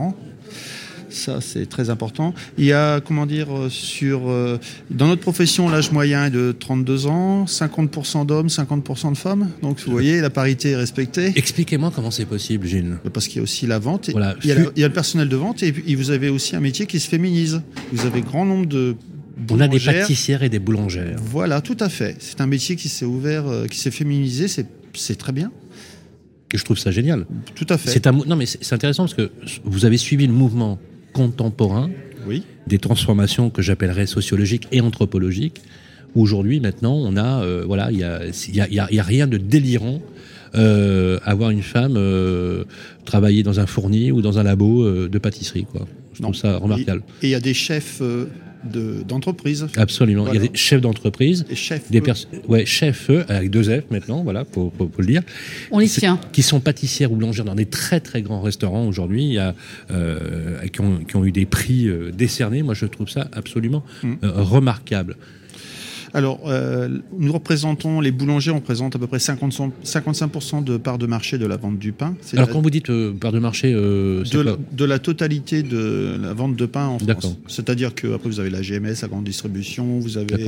Ça, 1.09 1.41
c'est 1.41 1.65
très 1.65 1.89
important. 1.89 2.33
Il 2.57 2.63
y 2.63 2.71
a, 2.71 3.01
comment 3.01 3.25
dire, 3.25 3.47
sur, 3.69 4.29
euh, 4.29 4.57
dans 4.89 5.07
notre 5.07 5.21
profession, 5.21 5.67
l'âge 5.67 5.91
moyen 5.91 6.27
est 6.27 6.29
de 6.29 6.55
32 6.57 7.07
ans, 7.07 7.43
50% 7.45 8.25
d'hommes, 8.25 8.47
50% 8.47 9.11
de 9.11 9.17
femmes. 9.17 9.49
Donc, 9.61 9.81
vous 9.81 9.91
voyez, 9.91 10.21
la 10.21 10.29
parité 10.29 10.71
est 10.71 10.75
respectée. 10.77 11.33
Expliquez-moi 11.35 11.91
comment 11.93 12.11
c'est 12.11 12.25
possible, 12.25 12.65
Gilles. 12.65 12.97
Parce 13.13 13.27
qu'il 13.27 13.37
y 13.37 13.39
a 13.39 13.43
aussi 13.43 13.67
la 13.67 13.77
vente. 13.77 14.07
il, 14.07 14.15
y 14.15 14.51
a 14.53 14.55
il, 14.75 14.79
y 14.79 14.83
a 14.85 14.87
le 14.87 14.93
personnel 14.93 15.27
de 15.27 15.35
vente 15.35 15.63
et, 15.63 15.73
et 15.85 15.95
vous 15.95 16.11
avez 16.11 16.29
aussi 16.29 16.55
un 16.55 16.61
métier 16.61 16.85
qui 16.85 16.99
se 17.01 17.09
féminise. 17.09 17.61
Vous 17.91 18.05
avez 18.05 18.21
grand 18.21 18.45
nombre 18.45 18.67
de 18.67 18.95
on 19.49 19.59
a 19.59 19.67
des 19.67 19.79
pâtissières 19.79 20.43
et 20.43 20.49
des 20.49 20.59
boulangères. 20.59 21.17
Voilà, 21.19 21.61
tout 21.61 21.77
à 21.79 21.89
fait. 21.89 22.15
C'est 22.19 22.41
un 22.41 22.47
métier 22.47 22.75
qui 22.75 22.89
s'est 22.89 23.05
ouvert, 23.05 23.47
euh, 23.47 23.67
qui 23.67 23.79
s'est 23.79 23.91
féminisé, 23.91 24.47
c'est 24.47 25.15
très 25.17 25.31
bien. 25.31 25.51
Et 26.53 26.57
je 26.57 26.65
trouve 26.65 26.77
ça 26.77 26.91
génial. 26.91 27.25
Tout 27.55 27.67
à 27.69 27.77
fait. 27.77 27.89
C'est 27.89 28.05
non, 28.05 28.35
mais 28.35 28.45
c'est 28.45 28.73
intéressant 28.73 29.03
parce 29.03 29.13
que 29.13 29.31
vous 29.63 29.85
avez 29.85 29.97
suivi 29.97 30.27
le 30.27 30.33
mouvement 30.33 30.79
contemporain 31.13 31.89
oui. 32.27 32.43
des 32.67 32.77
transformations 32.77 33.49
que 33.49 33.61
j'appellerais 33.61 34.05
sociologiques 34.05 34.67
et 34.71 34.81
anthropologiques. 34.81 35.61
Aujourd'hui, 36.15 36.59
maintenant, 36.59 36.95
on 36.95 37.15
a, 37.15 37.41
euh, 37.43 37.63
voilà, 37.65 37.91
il 37.91 37.99
y 37.99 38.03
a, 38.03 38.25
y, 38.25 38.59
a, 38.59 38.91
y 38.91 38.99
a, 38.99 39.03
rien 39.03 39.27
de 39.27 39.37
délirant 39.37 40.01
euh, 40.55 41.19
avoir 41.23 41.51
une 41.51 41.61
femme 41.61 41.97
travailler 43.05 43.43
dans 43.43 43.59
un 43.59 43.65
fourni 43.65 44.11
ou 44.11 44.21
dans 44.21 44.39
un 44.39 44.43
labo 44.43 45.07
de 45.07 45.17
pâtisserie, 45.19 45.65
quoi. 45.71 45.87
Je 46.13 46.21
trouve 46.21 46.35
ça 46.35 46.57
remarquable. 46.57 47.03
Et 47.21 47.27
il 47.27 47.29
y 47.31 47.35
a 47.35 47.39
des 47.39 47.53
chefs 47.53 48.01
d'entreprise. 48.63 49.67
Absolument. 49.77 50.27
Il 50.27 50.33
y 50.35 50.37
a 50.37 50.47
des 50.47 50.57
chefs 50.57 50.81
d'entreprise. 50.81 51.45
Des 51.45 51.55
chefs. 51.55 51.89
Des 51.89 52.01
ouais, 52.47 52.65
chefs 52.65 53.09
avec 53.27 53.49
deux 53.49 53.63
F 53.63 53.83
maintenant, 53.89 54.23
voilà, 54.23 54.45
pour, 54.45 54.71
pour, 54.71 54.89
le 54.97 55.05
dire. 55.05 55.21
On 55.71 55.79
y 55.79 55.87
tient. 55.87 56.19
Qui 56.31 56.41
sont 56.41 56.59
pâtissières 56.59 57.11
ou 57.11 57.15
boulangères 57.15 57.45
dans 57.45 57.55
des 57.55 57.65
très 57.65 57.99
très 57.99 58.21
grands 58.21 58.41
restaurants 58.41 58.85
aujourd'hui. 58.87 59.23
Il 59.23 59.33
y 59.33 59.39
a 59.39 59.55
euh, 59.91 60.67
qui, 60.67 60.81
ont, 60.81 60.97
qui, 60.97 61.15
ont, 61.15 61.25
eu 61.25 61.31
des 61.31 61.45
prix 61.45 61.87
euh, 61.87 62.11
décernés. 62.11 62.63
Moi, 62.63 62.73
je 62.73 62.85
trouve 62.85 63.09
ça 63.09 63.27
absolument 63.33 63.83
mm. 64.03 64.13
euh, 64.23 64.31
remarquable. 64.35 65.17
Alors, 66.13 66.41
euh, 66.45 66.89
nous 67.17 67.31
représentons, 67.31 68.01
les 68.01 68.11
boulangers, 68.11 68.51
on 68.51 68.55
représente 68.55 68.95
à 68.95 68.99
peu 68.99 69.07
près 69.07 69.19
50, 69.19 69.53
55% 69.85 70.63
de 70.63 70.77
part 70.77 70.97
de 70.97 71.05
marché 71.05 71.37
de 71.37 71.45
la 71.45 71.57
vente 71.57 71.79
du 71.79 71.91
pain. 71.93 72.15
Alors, 72.33 72.49
quand 72.49 72.61
vous 72.61 72.69
dites 72.69 72.89
euh, 72.89 73.13
part 73.13 73.31
de 73.31 73.39
marché, 73.39 73.73
euh, 73.73 74.23
de, 74.23 74.39
la, 74.39 74.57
de, 74.71 74.85
la, 74.85 74.99
totalité 74.99 75.63
de 75.63 76.17
la 76.21 76.33
vente 76.33 76.55
de 76.55 76.65
pain 76.65 76.87
en 76.87 76.99
France. 76.99 77.37
C'est-à-dire 77.47 77.95
qu'après, 77.95 78.29
vous 78.29 78.39
avez 78.39 78.49
la 78.49 78.61
GMS, 78.61 79.01
la 79.01 79.07
grande 79.07 79.23
distribution, 79.23 79.99
vous 79.99 80.17
avez 80.17 80.45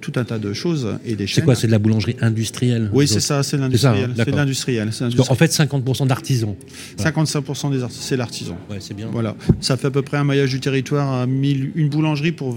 tout 0.00 0.12
un 0.16 0.24
tas 0.24 0.38
de 0.38 0.52
choses 0.52 0.88
et 1.04 1.14
des 1.14 1.26
C'est 1.26 1.42
quoi 1.42 1.54
C'est 1.54 1.66
de 1.66 1.72
la 1.72 1.78
boulangerie 1.78 2.16
industrielle 2.20 2.90
Oui, 2.92 3.06
c'est 3.06 3.20
ça, 3.20 3.42
c'est 3.42 3.56
l'industriel. 3.56 4.10
Hein, 4.10 4.14
c'est 4.24 4.30
l'industriel. 4.30 4.90
En 5.28 5.34
fait, 5.34 5.50
50% 5.50 6.06
d'artisans. 6.06 6.54
55% 6.98 7.70
des 7.70 7.82
c'est 7.90 8.16
l'artisan. 8.16 8.56
Ouais, 8.70 8.78
c'est 8.80 8.94
bien. 8.94 9.08
Voilà. 9.12 9.36
Ça 9.60 9.76
fait 9.76 9.88
à 9.88 9.90
peu 9.90 10.02
près 10.02 10.16
un 10.16 10.24
maillage 10.24 10.50
du 10.50 10.60
territoire 10.60 11.12
à 11.12 11.26
1000, 11.26 11.72
une 11.74 11.88
boulangerie 11.88 12.32
pour 12.32 12.56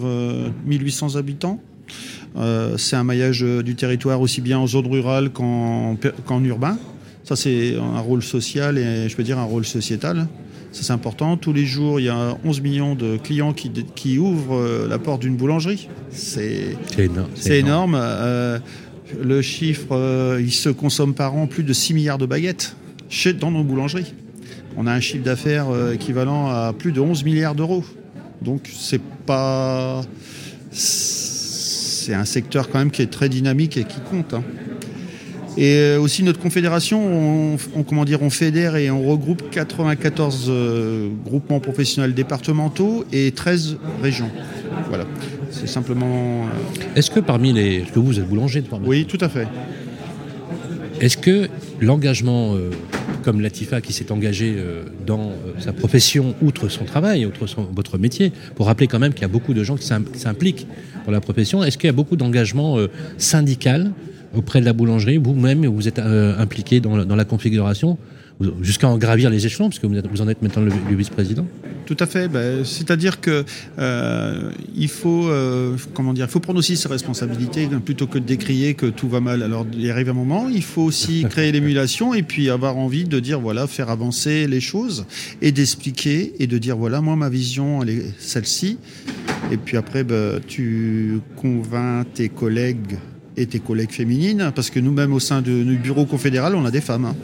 1800 0.66 1.16
habitants. 1.16 1.62
Euh, 2.38 2.78
c'est 2.78 2.96
un 2.96 3.04
maillage 3.04 3.44
euh, 3.44 3.64
du 3.64 3.76
territoire 3.76 4.20
aussi 4.20 4.42
bien 4.42 4.60
en 4.60 4.68
zone 4.68 4.88
rurale 4.88 5.30
qu'en 5.30 5.98
urbain. 6.44 6.78
Ça, 7.24 7.36
c'est 7.36 7.76
un 7.76 8.00
rôle 8.00 8.22
social 8.22 8.78
et 8.78 9.10
je 9.10 9.16
peux 9.16 9.24
dire 9.24 9.40
un 9.40 9.46
rôle 9.46 9.66
sociétal. 9.66 10.28
Ça, 10.72 10.84
c'est 10.84 10.94
important. 10.94 11.38
Tous 11.38 11.54
les 11.54 11.66
jours, 11.66 12.00
il 12.00 12.04
y 12.04 12.10
a 12.10 12.38
11 12.44 12.62
millions 12.62 12.96
de 12.96 13.18
clients 13.18 13.54
qui, 13.54 13.72
qui 13.96 14.20
ouvrent 14.20 14.58
euh, 14.58 14.88
la 14.88 15.00
porte 15.00 15.22
d'une 15.22 15.38
boulangerie. 15.38 15.88
C'est 16.12 16.78
énorme. 17.48 18.00
le 19.22 19.42
chiffre, 19.42 20.38
il 20.40 20.52
se 20.52 20.70
consomme 20.70 21.14
par 21.14 21.36
an 21.36 21.48
plus 21.48 21.64
de 21.64 21.74
6 21.74 21.94
milliards 21.94 22.18
de 22.18 22.26
baguettes 22.26 22.76
chez, 23.10 23.34
dans 23.34 23.52
nos 23.52 23.64
boulangeries. 23.64 24.14
On 24.78 24.88
a 24.88 24.92
un 24.92 25.00
chiffre 25.00 25.24
d'affaires 25.24 25.68
équivalent 25.94 26.50
à 26.50 26.74
plus 26.78 26.92
de 26.92 27.00
11 27.00 27.24
milliards 27.24 27.56
d'euros. 27.56 27.84
Donc, 28.42 28.70
c'est 28.72 29.02
pas 29.26 30.02
c'est 32.06 32.14
un 32.14 32.26
secteur 32.26 32.70
quand 32.70 32.78
même 32.78 32.92
qui 32.92 33.02
est 33.02 33.12
très 33.12 33.30
dynamique 33.30 33.78
et 33.78 33.84
qui 33.84 34.00
compte. 34.00 34.36
Hein. 34.36 34.44
Et 35.58 35.76
euh, 35.76 36.00
aussi 36.00 36.22
notre 36.22 36.40
confédération, 36.40 37.56
on, 37.76 37.84
comment 37.84 38.06
dire, 38.06 38.22
on 38.22 38.30
fédère 38.30 38.76
et 38.76 38.92
on 38.92 39.02
regroupe 39.02 39.50
94 39.50 40.46
euh, 40.50 41.10
groupements 41.26 41.60
professionnels 41.60 42.14
départementaux 42.14 43.06
et 43.12 43.32
13 43.32 43.78
régions. 44.04 44.30
Voilà, 44.90 45.06
c'est 45.50 45.68
simplement. 45.68 46.44
Euh, 46.44 46.98
Est-ce 46.98 47.10
que 47.10 47.22
parmi 47.22 47.54
les, 47.54 47.78
est-ce 47.78 47.92
que 47.92 48.00
vous 48.00 48.20
êtes 48.20 48.28
boulanger 48.28 48.62
de 48.62 48.68
Oui, 48.86 49.06
tout 49.06 49.18
à 49.22 49.30
fait. 49.30 49.48
Est-ce 51.00 51.18
que 51.18 51.50
l'engagement, 51.82 52.56
euh, 52.56 52.70
comme 53.24 53.42
Latifa 53.42 53.82
qui 53.82 53.94
s'est 53.94 54.12
engagé 54.12 54.56
euh, 54.58 54.84
dans 55.06 55.30
euh, 55.30 55.34
sa 55.60 55.74
profession, 55.74 56.36
outre 56.42 56.70
son 56.70 56.86
travail, 56.86 57.26
outre 57.26 57.46
votre 57.74 57.98
métier, 57.98 58.32
pour 58.56 58.68
rappeler 58.68 58.88
quand 58.88 59.00
même 59.00 59.14
qu'il 59.14 59.22
y 59.24 59.26
a 59.26 59.30
beaucoup 59.30 59.54
de 59.54 59.64
gens 59.64 59.76
qui 59.76 59.86
s'im- 59.86 60.04
qui 60.12 60.20
s'impliquent 60.20 60.68
dans 61.06 61.12
la 61.12 61.22
profession, 61.22 61.64
est-ce 61.64 61.78
qu'il 61.78 61.88
y 61.88 61.90
a 61.90 61.94
beaucoup 61.94 62.16
d'engagement 62.16 62.78
euh, 62.78 62.88
syndical 63.18 63.92
auprès 64.36 64.60
de 64.62 64.66
la 64.66 64.74
boulangerie? 64.74 65.18
Vous-même, 65.18 65.66
vous 65.66 65.88
êtes 65.88 66.00
euh, 66.00 66.38
impliqué 66.40 66.80
dans, 66.80 66.96
la- 66.98 67.06
configuration, 67.26 67.98
jusqu'à 68.62 68.88
en 68.90 68.98
gravir 68.98 69.30
les 69.30 69.46
échelons, 69.46 69.70
parce 69.70 69.80
que 69.80 69.88
vous, 69.88 69.96
êtes- 69.96 70.08
vous 70.08 70.22
en 70.22 70.28
êtes 70.28 70.42
maintenant 70.42 70.62
le, 70.64 70.72
le 70.90 70.96
vice-président 70.96 71.48
Tout 71.86 71.96
à 72.00 72.06
fait. 72.06 72.28
Ben, 72.28 72.66
C'est-à-dire 72.66 73.22
que 73.22 73.46
euh, 73.80 74.52
il 74.76 74.90
faut 74.90 75.28
euh, 75.28 75.78
comment 75.94 76.14
dire, 76.14 76.26
il 76.28 76.32
faut 76.32 76.40
prendre 76.42 76.60
aussi 76.60 76.76
ses 76.76 76.88
responsabilités 76.90 77.68
plutôt 77.86 78.08
que 78.08 78.20
de 78.20 78.26
décrier 78.26 78.74
que 78.74 78.88
tout 78.88 79.08
va 79.08 79.22
mal. 79.22 79.42
Alors 79.44 79.66
il 79.74 79.90
arrive 79.90 80.10
un 80.10 80.14
moment, 80.14 80.50
il 80.50 80.64
faut 80.64 80.82
aussi 80.82 81.26
créer 81.30 81.52
l'émulation 81.52 82.14
et 82.14 82.24
puis 82.24 82.50
avoir 82.50 82.76
envie 82.78 83.06
de 83.06 83.20
dire 83.20 83.40
voilà, 83.40 83.68
faire 83.68 83.90
avancer 83.90 84.48
les 84.48 84.60
choses 84.62 85.06
et 85.42 85.52
d'expliquer 85.52 86.34
et 86.40 86.48
de 86.48 86.58
dire 86.58 86.76
voilà, 86.76 87.00
moi 87.02 87.16
ma 87.16 87.30
vision 87.30 87.84
elle 87.84 87.90
est 87.90 88.06
celle-ci. 88.20 88.78
Et 89.52 89.58
puis 89.58 89.78
après, 89.78 90.04
ben, 90.04 90.40
tu 90.48 91.20
convaincs 91.36 92.06
tes 92.16 92.30
collègues 92.30 92.98
et 93.38 93.46
tes 93.46 93.60
collègues 93.60 93.92
féminines 93.92 94.52
parce 94.56 94.70
que 94.70 94.80
nous-mêmes 94.80 95.14
au 95.14 95.20
sein 95.20 95.42
de- 95.42 95.64
du 95.64 95.78
bureau 95.78 96.06
confédéral, 96.06 96.56
on 96.56 96.66
a 96.66 96.72
des 96.72 96.82
femmes. 96.82 97.06
hein. 97.06 97.16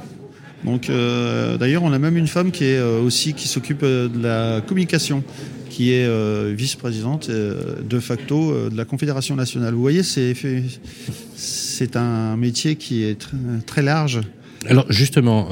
Donc, 0.63 0.89
euh, 0.89 1.57
d'ailleurs, 1.57 1.83
on 1.83 1.91
a 1.91 1.99
même 1.99 2.17
une 2.17 2.27
femme 2.27 2.51
qui 2.51 2.65
euh, 2.65 3.09
s'occupe 3.09 3.83
euh, 3.83 4.07
de 4.07 4.21
la 4.21 4.61
communication, 4.61 5.23
qui 5.69 5.93
est 5.93 6.53
vice-présidente 6.53 7.29
de 7.31 7.99
facto 8.01 8.69
de 8.69 8.75
la 8.75 8.83
Confédération 8.83 9.37
nationale. 9.37 9.73
Vous 9.73 9.81
voyez, 9.81 10.03
c'est 10.03 11.95
un 11.95 12.35
métier 12.35 12.75
qui 12.75 13.03
est 13.03 13.21
tr- 13.21 13.63
très 13.65 13.81
large. 13.81 14.19
Alors 14.67 14.85
justement, 14.91 15.47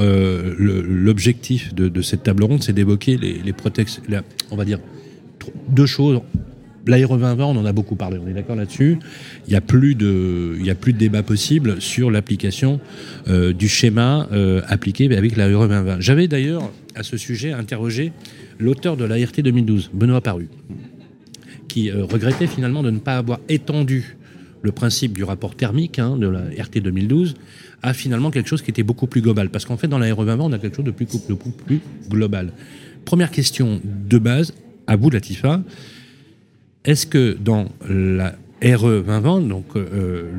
l'objectif 0.57 1.73
de, 1.73 2.01
cette 2.01 2.23
table 2.23 2.43
ronde, 2.43 2.61
c'est 2.61 2.73
d'évoquer 2.73 3.17
les, 3.17 3.41
les 3.41 3.53
on 4.51 4.57
va 4.57 4.65
dire 4.65 4.79
deux 5.69 5.85
choses. 5.85 6.19
L'aéro 6.87 7.17
2020, 7.17 7.43
on 7.45 7.57
en 7.57 7.65
a 7.65 7.73
beaucoup 7.73 7.95
parlé, 7.95 8.17
on 8.23 8.27
est 8.27 8.33
d'accord 8.33 8.55
là-dessus. 8.55 8.97
Il 9.47 9.51
n'y 9.51 9.55
a 9.55 9.61
plus 9.61 9.95
de, 9.95 10.57
a 10.69 10.75
plus 10.75 10.93
de 10.93 10.97
débat 10.97 11.23
possible 11.23 11.81
sur 11.81 12.11
l'application 12.11 12.79
euh, 13.27 13.53
du 13.53 13.67
schéma 13.67 14.27
euh, 14.31 14.61
appliqué 14.67 15.05
avec 15.15 15.35
l'aéro 15.35 15.67
2020. 15.67 15.99
J'avais 15.99 16.27
d'ailleurs 16.27 16.71
à 16.95 17.03
ce 17.03 17.17
sujet 17.17 17.51
interrogé 17.51 18.11
l'auteur 18.59 18.97
de 18.97 19.05
la 19.05 19.15
RT 19.15 19.41
2012, 19.41 19.91
Benoît 19.93 20.21
Paru, 20.21 20.49
qui 21.67 21.89
euh, 21.89 22.05
regrettait 22.05 22.47
finalement 22.47 22.83
de 22.83 22.91
ne 22.91 22.99
pas 22.99 23.17
avoir 23.17 23.39
étendu 23.49 24.15
le 24.61 24.71
principe 24.71 25.13
du 25.13 25.23
rapport 25.23 25.55
thermique 25.55 25.99
hein, 25.99 26.17
de 26.17 26.27
la 26.27 26.41
RT 26.41 26.79
2012 26.81 27.35
à 27.81 27.93
finalement 27.93 28.29
quelque 28.29 28.49
chose 28.49 28.61
qui 28.61 28.71
était 28.71 28.83
beaucoup 28.83 29.07
plus 29.07 29.21
global. 29.21 29.49
Parce 29.49 29.65
qu'en 29.65 29.77
fait, 29.77 29.87
dans 29.87 29.99
l'aéro 29.99 30.25
2020, 30.25 30.43
on 30.43 30.51
a 30.51 30.59
quelque 30.59 30.75
chose 30.75 30.85
de 30.85 30.91
plus, 30.91 31.05
plus 31.05 31.79
global. 32.09 32.51
Première 33.05 33.31
question 33.31 33.79
de 33.83 34.17
base, 34.17 34.53
à 34.85 34.95
vous, 34.97 35.09
Latifa. 35.09 35.61
Est-ce 36.85 37.05
que 37.05 37.37
dans 37.39 37.67
la 37.87 38.35
RE 38.63 39.01
2020, 39.03 39.41
donc 39.47 39.65
euh, 39.75 40.29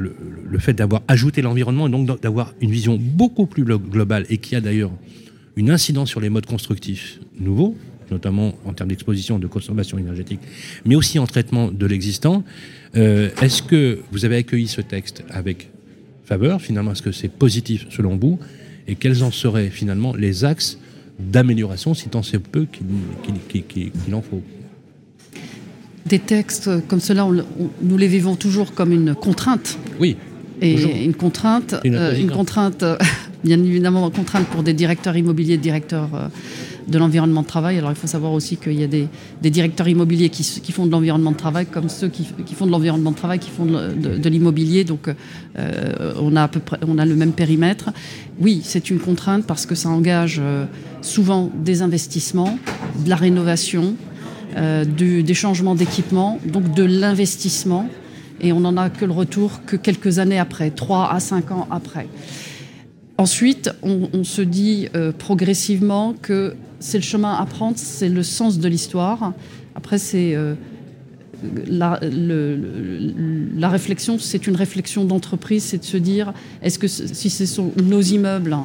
le, 0.50 0.58
fait 0.58 0.72
d'avoir 0.74 1.02
ajouté 1.08 1.42
l'environnement 1.42 1.86
et 1.86 1.90
donc 1.90 2.20
d'avoir 2.20 2.54
une 2.60 2.70
vision 2.70 2.98
beaucoup 3.00 3.46
plus 3.46 3.64
glo- 3.64 3.78
globale 3.78 4.26
et 4.28 4.38
qui 4.38 4.56
a 4.56 4.60
d'ailleurs 4.60 4.90
une 5.56 5.70
incidence 5.70 6.08
sur 6.10 6.20
les 6.20 6.28
modes 6.28 6.46
constructifs 6.46 7.18
nouveaux, 7.38 7.76
notamment 8.10 8.54
en 8.64 8.72
termes 8.72 8.88
d'exposition, 8.90 9.38
de 9.38 9.46
consommation 9.46 9.96
énergétique, 9.98 10.40
mais 10.84 10.96
aussi 10.96 11.18
en 11.18 11.26
traitement 11.26 11.70
de 11.70 11.86
l'existant, 11.86 12.44
euh, 12.96 13.30
est-ce 13.40 13.62
que 13.62 14.00
vous 14.12 14.24
avez 14.24 14.36
accueilli 14.36 14.68
ce 14.68 14.80
texte 14.80 15.24
avec 15.30 15.70
faveur 16.24 16.60
Finalement, 16.60 16.92
est-ce 16.92 17.02
que 17.02 17.12
c'est 17.12 17.28
positif 17.32 17.86
selon 17.90 18.16
vous 18.16 18.38
Et 18.88 18.96
quels 18.96 19.22
en 19.24 19.30
seraient 19.30 19.70
finalement 19.70 20.14
les 20.14 20.44
axes 20.44 20.78
d'amélioration, 21.18 21.94
si 21.94 22.08
tant 22.08 22.22
c'est 22.22 22.38
peu 22.38 22.66
qu'il 22.66 24.14
en 24.14 24.22
faut? 24.22 24.42
Des 26.06 26.18
textes 26.18 26.70
comme 26.88 27.00
cela, 27.00 27.26
on 27.26 27.30
le- 27.30 27.44
on- 27.60 27.68
nous 27.82 27.96
les 27.98 28.08
vivons 28.08 28.34
toujours 28.36 28.72
comme 28.74 28.92
une 28.92 29.14
contrainte. 29.14 29.78
Oui, 30.00 30.16
Et 30.62 30.74
Toujours. 30.74 30.90
une 30.94 31.14
contrainte, 31.14 31.74
Une 31.84 31.94
euh, 31.94 32.18
une 32.18 32.30
contrainte, 32.30 32.82
euh, 32.82 32.96
bien 33.44 33.58
évidemment, 33.62 34.06
une 34.06 34.12
contrainte 34.12 34.46
pour 34.48 34.62
des 34.62 34.74
directeurs 34.74 35.16
immobiliers, 35.16 35.56
directeurs 35.56 36.08
euh, 36.14 36.28
de 36.88 36.98
l'environnement 36.98 37.42
de 37.42 37.46
travail. 37.46 37.78
Alors 37.78 37.90
il 37.90 37.96
faut 37.96 38.06
savoir 38.06 38.32
aussi 38.32 38.56
qu'il 38.58 38.78
y 38.78 38.82
a 38.82 38.86
des, 38.86 39.06
des 39.42 39.50
directeurs 39.50 39.88
immobiliers 39.88 40.28
qui, 40.28 40.72
font 40.72 40.84
de 40.86 40.90
l'environnement 40.90 41.30
de 41.32 41.36
travail, 41.36 41.64
comme 41.66 41.88
ceux 41.88 42.08
qui, 42.08 42.26
qui 42.44 42.54
font 42.54 42.66
de 42.66 42.72
l'environnement 42.72 43.10
de 43.12 43.16
travail, 43.16 43.38
qui 43.38 43.50
font 43.50 43.64
de, 43.66 43.92
de- 43.94 44.18
de 44.18 44.28
l'immobilier. 44.28 44.84
Donc 44.84 45.08
euh, 45.08 46.12
on 46.20 46.34
a 46.36 46.42
à 46.44 46.48
peu 46.48 46.60
près, 46.60 46.78
on 46.86 46.98
a 46.98 47.06
le 47.06 47.14
même 47.14 47.32
périmètre. 47.32 47.90
Oui, 48.40 48.60
c'est 48.64 48.90
une 48.90 48.98
contrainte 48.98 49.44
parce 49.46 49.64
que 49.66 49.74
ça 49.74 49.88
engage 49.88 50.40
souvent 51.02 51.50
des 51.64 51.80
investissements, 51.82 52.58
de 53.04 53.08
la 53.08 53.16
rénovation, 53.16 53.94
euh, 54.56 54.84
des 54.84 55.34
changements 55.34 55.74
d'équipement, 55.74 56.38
donc 56.44 56.74
de 56.74 56.84
l'investissement. 56.84 57.88
Et 58.40 58.52
on 58.52 58.60
n'en 58.60 58.76
a 58.76 58.90
que 58.90 59.04
le 59.04 59.12
retour 59.12 59.64
que 59.66 59.76
quelques 59.76 60.18
années 60.18 60.38
après, 60.38 60.70
3 60.70 61.12
à 61.12 61.20
5 61.20 61.50
ans 61.52 61.68
après. 61.70 62.08
Ensuite, 63.18 63.70
on, 63.82 64.24
se 64.24 64.40
dit 64.40 64.88
euh, 64.94 65.12
progressivement 65.12 66.14
que 66.14 66.54
c'est 66.78 66.96
le 66.96 67.04
chemin 67.04 67.34
à 67.34 67.44
prendre, 67.44 67.76
c'est 67.76 68.08
le 68.08 68.22
sens 68.22 68.58
de 68.58 68.66
l'histoire. 68.66 69.34
Après, 69.74 69.98
c'est 69.98 70.34
euh, 70.34 70.54
la, 71.66 72.00
la 72.02 73.68
réflexion, 73.68 74.18
c'est 74.18 74.46
une 74.46 74.56
réflexion 74.56 75.04
d'entreprise, 75.04 75.64
c'est 75.64 75.78
de 75.78 75.84
se 75.84 75.98
dire 75.98 76.32
est-ce 76.62 76.78
que 76.78 76.88
si 76.88 77.28
ce 77.28 77.44
sont 77.44 77.72
nos 77.76 78.00
immeubles, 78.00 78.56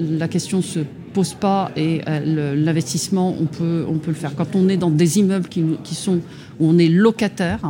la 0.00 0.26
question 0.26 0.60
se 0.60 0.80
pose 1.12 1.34
pas 1.34 1.70
et 1.76 2.00
euh, 2.08 2.54
l'investissement, 2.54 3.34
on 3.40 3.46
peut, 3.46 3.84
on 3.88 3.98
peut 3.98 4.10
le 4.10 4.16
faire. 4.16 4.34
Quand 4.34 4.54
on 4.54 4.68
est 4.68 4.76
dans 4.76 4.90
des 4.90 5.18
immeubles 5.18 5.48
qui, 5.48 5.64
qui 5.84 5.94
sont 5.94 6.20
où 6.58 6.68
on 6.68 6.78
est 6.78 6.88
locataire, 6.88 7.60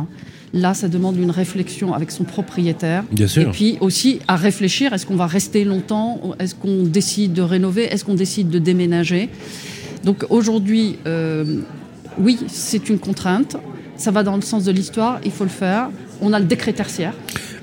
là, 0.53 0.73
ça 0.73 0.87
demande 0.87 1.17
une 1.17 1.31
réflexion 1.31 1.93
avec 1.93 2.11
son 2.11 2.23
propriétaire. 2.23 3.03
Bien 3.11 3.27
sûr. 3.27 3.43
Et 3.43 3.51
puis 3.51 3.77
aussi 3.81 4.19
à 4.27 4.35
réfléchir, 4.35 4.93
est-ce 4.93 5.05
qu'on 5.05 5.15
va 5.15 5.27
rester 5.27 5.63
longtemps 5.63 6.19
Est-ce 6.39 6.55
qu'on 6.55 6.83
décide 6.83 7.33
de 7.33 7.41
rénover 7.41 7.83
Est-ce 7.85 8.05
qu'on 8.05 8.15
décide 8.15 8.49
de 8.49 8.59
déménager 8.59 9.29
Donc 10.03 10.25
aujourd'hui, 10.29 10.97
euh, 11.07 11.61
oui, 12.17 12.39
c'est 12.47 12.89
une 12.89 12.99
contrainte. 12.99 13.57
Ça 13.95 14.11
va 14.11 14.23
dans 14.23 14.35
le 14.35 14.41
sens 14.41 14.63
de 14.63 14.71
l'histoire, 14.71 15.19
il 15.23 15.31
faut 15.31 15.43
le 15.43 15.49
faire. 15.49 15.89
On 16.21 16.33
a 16.33 16.39
le 16.39 16.45
décret 16.45 16.73
tertiaire. 16.73 17.13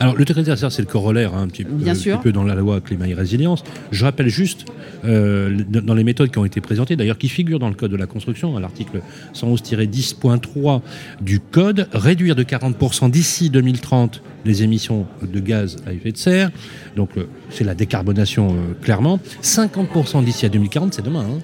Alors, 0.00 0.14
le 0.16 0.24
décret 0.24 0.44
c'est 0.70 0.78
le 0.78 0.86
corollaire, 0.86 1.34
hein, 1.34 1.42
un, 1.42 1.48
petit, 1.48 1.64
peu- 1.64 1.72
Bien 1.72 1.92
un 1.92 1.94
sûr. 1.96 2.16
petit 2.18 2.24
peu 2.24 2.32
dans 2.32 2.44
la 2.44 2.54
loi 2.54 2.80
climat 2.80 3.08
et 3.08 3.14
résilience. 3.14 3.64
Je 3.90 4.04
rappelle 4.04 4.28
juste, 4.28 4.64
euh, 5.04 5.58
dans 5.68 5.94
les 5.94 6.04
méthodes 6.04 6.30
qui 6.30 6.38
ont 6.38 6.44
été 6.44 6.60
présentées, 6.60 6.94
d'ailleurs 6.96 7.18
qui 7.18 7.28
figurent 7.28 7.58
dans 7.58 7.68
le 7.68 7.74
Code 7.74 7.90
de 7.90 7.96
la 7.96 8.06
construction, 8.06 8.56
à 8.56 8.60
l'article 8.60 9.00
111-10.3 9.34 10.82
du 11.20 11.40
Code, 11.40 11.88
réduire 11.92 12.36
de 12.36 12.42
40% 12.44 13.10
d'ici 13.10 13.50
2030 13.50 14.22
les 14.44 14.62
émissions 14.62 15.06
de 15.22 15.40
gaz 15.40 15.76
à 15.86 15.92
effet 15.92 16.12
de 16.12 16.16
serre. 16.16 16.50
Donc, 16.96 17.10
euh, 17.16 17.24
c'est 17.50 17.64
la 17.64 17.74
décarbonation, 17.74 18.48
euh, 18.52 18.74
clairement. 18.82 19.20
50% 19.42 20.22
d'ici 20.24 20.46
à 20.46 20.48
2040, 20.48 20.94
c'est 20.94 21.02
demain. 21.04 21.24
hein. 21.28 21.38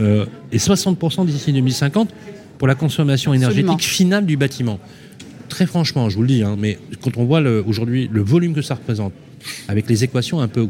Euh, 0.00 0.24
et 0.52 0.58
60% 0.58 1.24
d'ici 1.26 1.52
2050 1.52 2.10
pour 2.58 2.68
la 2.68 2.74
consommation 2.74 3.34
énergétique 3.34 3.64
Absolument. 3.70 3.78
finale 3.94 4.26
du 4.26 4.36
bâtiment 4.36 4.78
très 5.50 5.66
franchement, 5.66 6.08
je 6.08 6.16
vous 6.16 6.22
le 6.22 6.28
dis, 6.28 6.42
hein, 6.42 6.56
mais 6.58 6.78
quand 7.02 7.18
on 7.18 7.24
voit 7.24 7.42
aujourd'hui 7.66 8.08
le 8.10 8.22
volume 8.22 8.54
que 8.54 8.62
ça 8.62 8.74
représente, 8.74 9.12
avec 9.68 9.88
les 9.88 10.04
équations 10.04 10.40
un 10.40 10.48
peu 10.48 10.68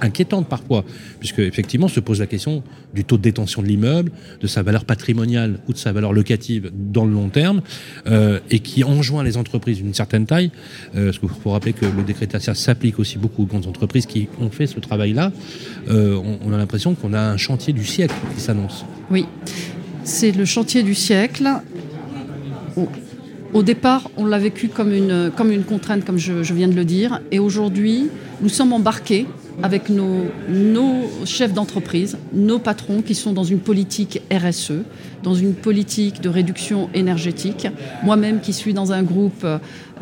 inquiétantes 0.00 0.48
parfois, 0.48 0.84
puisque 1.20 1.38
effectivement 1.38 1.88
se 1.88 2.00
pose 2.00 2.20
la 2.20 2.26
question 2.26 2.62
du 2.94 3.04
taux 3.04 3.16
de 3.16 3.22
détention 3.22 3.62
de 3.62 3.66
l'immeuble, 3.66 4.12
de 4.40 4.46
sa 4.46 4.62
valeur 4.62 4.84
patrimoniale 4.84 5.58
ou 5.68 5.72
de 5.72 5.78
sa 5.78 5.92
valeur 5.92 6.12
locative 6.12 6.70
dans 6.74 7.04
le 7.04 7.12
long 7.12 7.28
terme, 7.28 7.62
euh, 8.06 8.40
et 8.50 8.58
qui 8.60 8.84
enjoint 8.84 9.24
les 9.24 9.36
entreprises 9.36 9.78
d'une 9.78 9.94
certaine 9.94 10.26
taille, 10.26 10.50
euh, 10.94 11.06
parce 11.06 11.18
qu'il 11.18 11.28
faut 11.28 11.50
rappeler 11.50 11.72
que 11.72 11.86
le 11.86 12.02
décret 12.02 12.28
s'applique 12.54 12.98
aussi 12.98 13.18
beaucoup 13.18 13.44
aux 13.44 13.46
grandes 13.46 13.66
entreprises 13.66 14.06
qui 14.06 14.28
ont 14.40 14.50
fait 14.50 14.66
ce 14.66 14.80
travail-là, 14.80 15.32
euh, 15.88 16.16
on, 16.16 16.38
on 16.44 16.52
a 16.52 16.58
l'impression 16.58 16.94
qu'on 16.94 17.12
a 17.12 17.20
un 17.20 17.36
chantier 17.36 17.72
du 17.72 17.84
siècle 17.84 18.14
qui 18.34 18.40
s'annonce. 18.40 18.84
Oui, 19.10 19.26
c'est 20.04 20.32
le 20.32 20.44
chantier 20.44 20.82
du 20.82 20.94
siècle. 20.94 21.48
Au, 22.76 22.88
au 23.54 23.62
départ, 23.62 24.10
on 24.16 24.26
l'a 24.26 24.38
vécu 24.38 24.68
comme 24.68 24.92
une, 24.92 25.30
contrainte, 25.66 26.04
comme 26.04 26.18
je, 26.18 26.32
viens 26.52 26.68
de 26.68 26.74
le 26.74 26.84
dire. 26.84 27.20
Et 27.30 27.38
aujourd'hui, 27.38 28.08
nous 28.40 28.48
sommes 28.48 28.72
embarqués 28.72 29.26
avec 29.62 29.88
nos, 29.88 30.26
chefs 31.24 31.54
d'entreprise, 31.54 32.18
nos 32.34 32.58
patrons 32.58 33.00
qui 33.00 33.14
sont 33.14 33.32
dans 33.32 33.44
une 33.44 33.60
politique 33.60 34.20
RSE, 34.30 34.82
dans 35.22 35.34
une 35.34 35.54
politique 35.54 36.20
de 36.20 36.28
réduction 36.28 36.90
énergétique. 36.92 37.66
Moi-même 38.02 38.40
qui 38.40 38.52
suis 38.52 38.74
dans 38.74 38.92
un 38.92 39.02
groupe 39.02 39.46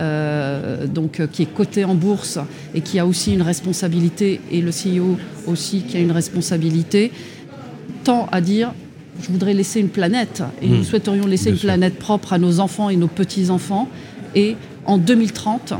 euh, 0.01 0.87
donc, 0.87 1.23
qui 1.31 1.43
est 1.43 1.55
coté 1.55 1.85
en 1.85 1.95
bourse 1.95 2.39
et 2.75 2.81
qui 2.81 2.99
a 2.99 3.07
aussi 3.07 3.33
une 3.33 3.43
responsabilité, 3.43 4.41
et 4.51 4.61
le 4.61 4.71
CEO 4.71 5.17
aussi 5.47 5.83
qui 5.83 5.97
a 5.97 6.01
une 6.01 6.13
responsabilité, 6.13 7.13
tend 8.03 8.27
à 8.33 8.41
dire 8.41 8.73
je 9.23 9.31
voudrais 9.31 9.55
laisser 9.55 9.81
une 9.81 9.89
planète 9.89 10.43
et 10.61 10.69
nous 10.69 10.85
souhaiterions 10.85 11.27
laisser 11.27 11.45
Bien 11.47 11.53
une 11.53 11.59
sûr. 11.59 11.69
planète 11.69 11.99
propre 11.99 12.33
à 12.33 12.39
nos 12.39 12.61
enfants 12.61 12.91
et 12.91 12.97
nos 12.97 13.09
petits-enfants. 13.09 13.89
Et 14.35 14.57
en 14.87 14.99
2030, 14.99 15.75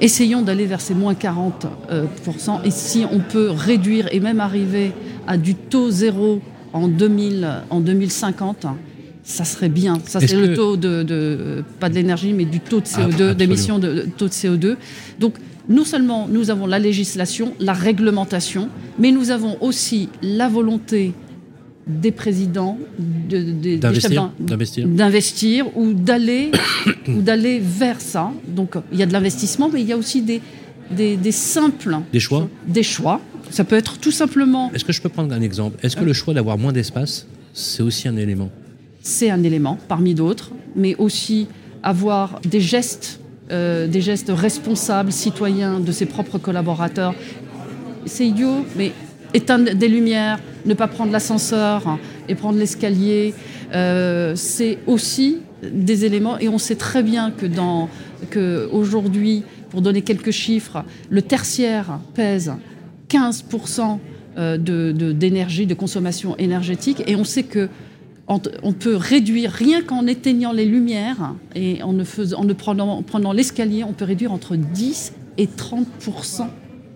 Essayons 0.00 0.40
d'aller 0.40 0.64
vers 0.64 0.80
ces 0.80 0.94
moins 0.94 1.12
40%. 1.12 2.64
et 2.64 2.70
si 2.70 3.04
on 3.12 3.18
peut 3.18 3.50
réduire 3.50 4.08
et 4.12 4.20
même 4.20 4.40
arriver 4.40 4.92
à 5.26 5.36
du 5.36 5.54
taux 5.54 5.90
zéro 5.90 6.40
en, 6.72 6.88
2000, 6.88 7.46
en 7.68 7.80
2050, 7.80 8.66
ça 9.22 9.44
serait 9.44 9.68
bien. 9.68 9.98
Ça, 10.06 10.20
c'est 10.20 10.34
le 10.36 10.54
taux 10.54 10.78
de, 10.78 11.62
pas 11.78 11.90
de 11.90 11.94
l'énergie, 11.94 12.32
mais 12.32 12.46
du 12.46 12.60
taux 12.60 12.80
de 12.80 12.86
CO2, 12.86 13.34
d'émission 13.34 13.78
de, 13.78 14.06
taux 14.16 14.28
de 14.28 14.32
CO2. 14.32 14.76
Donc, 15.18 15.34
non 15.68 15.84
seulement 15.84 16.26
nous 16.30 16.50
avons 16.50 16.66
la 16.66 16.78
législation, 16.78 17.52
la 17.60 17.74
réglementation, 17.74 18.70
mais 18.98 19.12
nous 19.12 19.30
avons 19.30 19.58
aussi 19.60 20.08
la 20.22 20.48
volonté 20.48 21.12
des 21.90 22.12
présidents 22.12 22.78
d'investir 24.86 25.66
ou 25.76 25.92
d'aller 25.92 26.50
ou 27.08 27.20
d'aller 27.20 27.58
vers 27.58 28.00
ça. 28.00 28.32
Donc 28.48 28.74
il 28.92 28.98
y 28.98 29.02
a 29.02 29.06
de 29.06 29.12
l'investissement, 29.12 29.68
mais 29.72 29.80
il 29.80 29.86
y 29.86 29.92
a 29.92 29.96
aussi 29.96 30.22
des, 30.22 30.40
des, 30.90 31.32
simples 31.32 31.98
des 32.12 32.20
choix. 32.20 32.48
Des 32.66 32.82
choix. 32.82 33.20
Ça 33.50 33.64
peut 33.64 33.76
être 33.76 33.98
tout 33.98 34.10
simplement. 34.10 34.70
Est-ce 34.72 34.84
que 34.84 34.92
je 34.92 35.02
peux 35.02 35.08
prendre 35.08 35.34
un 35.34 35.42
exemple? 35.42 35.78
Est-ce 35.84 35.96
que 35.96 36.04
le 36.04 36.12
choix 36.12 36.34
d'avoir 36.34 36.58
moins 36.58 36.72
d'espace, 36.72 37.26
c'est 37.52 37.82
aussi 37.82 38.08
un 38.08 38.16
élément? 38.16 38.50
C'est 39.02 39.30
un 39.30 39.42
élément 39.42 39.78
parmi 39.88 40.14
d'autres, 40.14 40.52
mais 40.76 40.94
aussi 40.96 41.48
avoir 41.82 42.40
des 42.42 42.60
gestes, 42.60 43.20
euh, 43.50 43.86
des 43.86 44.00
gestes 44.00 44.30
responsables, 44.34 45.10
citoyens 45.10 45.80
de 45.80 45.90
ses 45.90 46.06
propres 46.06 46.38
collaborateurs. 46.38 47.14
C'est 48.06 48.26
idiot, 48.26 48.64
mais 48.76 48.92
éteindre 49.34 49.74
des 49.74 49.88
lumières, 49.88 50.38
ne 50.66 50.74
pas 50.74 50.88
prendre 50.88 51.12
l'ascenseur 51.12 51.98
et 52.28 52.34
prendre 52.34 52.58
l'escalier, 52.58 53.34
euh, 53.74 54.34
c'est 54.36 54.78
aussi 54.86 55.38
des 55.62 56.04
éléments. 56.04 56.38
Et 56.38 56.48
on 56.48 56.58
sait 56.58 56.76
très 56.76 57.02
bien 57.02 57.32
que 58.30 58.68
aujourd'hui, 58.72 59.44
pour 59.70 59.82
donner 59.82 60.02
quelques 60.02 60.32
chiffres, 60.32 60.84
le 61.08 61.22
tertiaire 61.22 62.00
pèse 62.14 62.52
15% 63.08 63.98
euh, 64.38 64.56
d'énergie, 64.58 65.66
de, 65.66 65.70
de, 65.70 65.74
consommation 65.74 66.36
énergétique, 66.36 67.02
et 67.06 67.16
on 67.16 67.24
sait 67.24 67.44
que 67.44 67.68
on 68.62 68.72
peut 68.72 68.94
réduire, 68.94 69.50
rien 69.50 69.82
qu'en 69.82 70.06
éteignant 70.06 70.52
les 70.52 70.64
lumières 70.64 71.34
et 71.56 71.82
en 71.82 71.92
ne, 71.92 72.04
faisant, 72.04 72.46
prenant 72.56 73.32
l'escalier, 73.32 73.82
on 73.82 73.92
peut 73.92 74.04
réduire 74.04 74.32
entre 74.32 74.54
10 74.54 75.14
et 75.36 75.48
30 75.48 75.86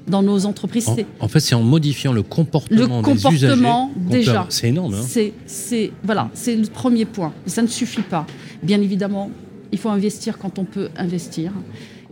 dans 0.07 0.23
nos 0.23 0.47
entreprises. 0.47 0.89
En, 1.21 1.29
fait, 1.29 1.41
c'est 1.41 1.55
en 1.55 1.63
modifiant 1.63 2.13
le 2.13 2.23
comportement, 2.23 2.99
le 2.99 3.03
comportement 3.03 3.91
déjà. 3.97 4.47
C'est 4.49 4.69
énorme. 4.69 4.95
Hein. 4.95 5.31
c'est 5.47 5.93
voilà, 6.03 6.31
c'est 6.35 6.57
le 6.57 6.67
premier 6.67 7.05
point. 7.05 7.33
Ça 7.47 7.63
ne 7.63 7.67
suffit 7.67 8.03
pas. 8.03 8.27
Bien 8.63 8.81
évidemment, 8.81 9.31
il 9.73 9.79
faut 9.79 9.89
investir 9.89 10.39
quand 10.39 10.59
on 10.59 10.65
peut 10.65 10.89
investir. 10.97 11.53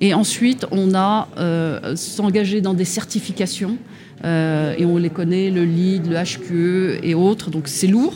Et 0.00 0.14
ensuite, 0.14 0.66
on 0.72 0.94
a 0.94 1.28
euh, 1.38 1.94
s'engager 1.96 2.60
dans 2.60 2.74
des 2.74 2.84
certifications. 2.84 3.76
Euh, 4.24 4.74
et 4.78 4.84
on 4.84 4.98
les 4.98 5.10
connaît, 5.10 5.50
le 5.50 5.64
LEED, 5.64 6.06
le 6.06 6.16
HQE 6.16 7.00
et 7.02 7.14
autres. 7.14 7.50
Donc 7.50 7.68
c'est 7.68 7.86
lourd, 7.86 8.14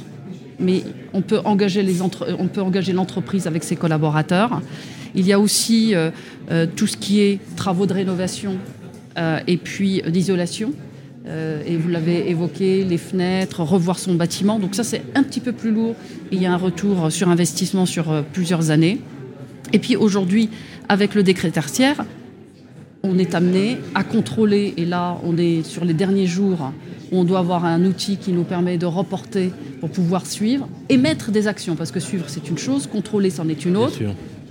mais 0.59 0.83
on 1.13 1.21
peut 1.21 1.41
engager 1.45 1.83
les 1.83 2.01
on 2.03 2.09
peut 2.09 2.63
engager 2.63 2.93
l'entreprise 2.93 3.47
avec 3.47 3.65
ses 3.65 3.77
collaborateurs. 3.77 4.63
Il 5.15 5.27
y 5.27 5.33
a 5.33 5.41
aussi 5.41 5.95
euh, 5.95 6.67
tout 6.77 6.87
ce 6.87 6.97
qui 6.97 7.21
est 7.21 7.41
travaux 7.57 7.87
de 7.87 7.95
rénovation 7.95 8.53
euh, 8.53 8.57
et 9.17 9.57
puis 9.57 10.03
d'isolation. 10.07 10.73
Euh, 11.29 11.61
et 11.67 11.77
vous 11.77 11.89
l'avez 11.89 12.31
évoqué, 12.31 12.85
les 12.85 12.99
fenêtres, 12.99 13.61
revoir 13.61 13.99
son 13.99 14.15
bâtiment. 14.15 14.59
Donc 14.59 14.75
ça, 14.75 14.85
c'est 14.85 15.03
un 15.15 15.23
petit 15.23 15.41
peu 15.41 15.53
plus 15.53 15.73
lourd. 15.73 15.97
il 16.31 16.41
y 16.41 16.47
a 16.47 16.53
un 16.53 16.57
retour 16.57 17.11
sur 17.11 17.29
investissement 17.29 17.85
sur 17.85 18.11
euh, 18.11 18.23
plusieurs 18.33 18.71
années. 18.71 19.01
Et 19.73 19.81
puis 19.81 19.97
aujourd'hui, 19.97 20.51
avec 20.89 21.15
le 21.15 21.25
décret 21.25 21.51
tertiaire, 21.51 22.05
on 23.03 23.19
est 23.19 23.35
amené 23.35 23.79
à 23.95 24.05
contrôler, 24.05 24.75
et 24.77 24.85
là 24.85 25.19
on 25.25 25.37
est 25.37 25.65
sur 25.65 25.85
les 25.85 25.95
derniers 25.95 26.27
jours, 26.27 26.73
on 27.13 27.25
doit 27.25 27.41
avoir 27.41 27.65
un 27.65 27.85
outil 27.85 28.17
qui 28.17 28.33
nous 28.33 28.45
permet 28.45 28.79
de 28.79 28.87
reporter 28.87 29.51
pour 29.81 29.91
pouvoir 29.91 30.27
suivre, 30.27 30.69
et 30.89 30.97
mettre 30.97 31.33
des 31.33 31.49
actions, 31.49 31.75
parce 31.75 31.91
que 31.91 32.01
suivre 32.01 32.27
c'est 32.29 32.49
une 32.49 32.59
chose, 32.59 32.87
contrôler 32.87 33.31
c'en 33.31 33.49
est 33.49 33.65
une 33.65 33.77
autre, 33.77 33.99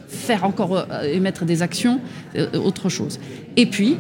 faire 0.08 0.44
encore 0.44 0.86
émettre 1.04 1.46
des 1.46 1.62
actions, 1.62 2.00
autre 2.54 2.90
chose. 2.90 3.20
Et 3.58 3.66
puis, 3.66 3.98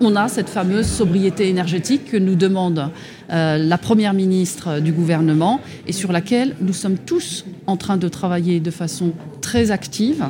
on 0.00 0.16
a 0.16 0.28
cette 0.28 0.48
fameuse 0.48 0.86
sobriété 0.86 1.48
énergétique 1.48 2.10
que 2.10 2.16
nous 2.16 2.34
demande 2.34 2.90
euh, 3.30 3.58
la 3.58 3.78
Première 3.78 4.14
ministre 4.14 4.80
du 4.80 4.92
gouvernement 4.92 5.60
et 5.86 5.92
sur 5.92 6.12
laquelle 6.12 6.54
nous 6.60 6.72
sommes 6.72 6.98
tous 6.98 7.44
en 7.66 7.76
train 7.76 7.96
de 7.96 8.08
travailler 8.08 8.60
de 8.60 8.70
façon 8.70 9.12
très 9.40 9.70
active. 9.70 10.28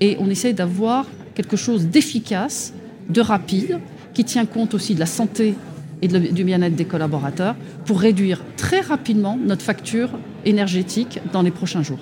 Et 0.00 0.16
on 0.20 0.30
essaie 0.30 0.52
d'avoir 0.52 1.06
quelque 1.34 1.56
chose 1.56 1.86
d'efficace, 1.86 2.72
de 3.08 3.20
rapide, 3.20 3.78
qui 4.14 4.24
tient 4.24 4.46
compte 4.46 4.74
aussi 4.74 4.94
de 4.94 5.00
la 5.00 5.06
santé 5.06 5.54
et 6.02 6.08
du 6.08 6.44
bien-être 6.44 6.76
des 6.76 6.84
collaborateurs 6.84 7.56
pour 7.86 8.00
réduire 8.00 8.42
très 8.56 8.80
rapidement 8.80 9.38
notre 9.42 9.62
facture 9.62 10.10
énergétique 10.44 11.20
dans 11.32 11.42
les 11.42 11.50
prochains 11.50 11.82
jours 11.82 12.00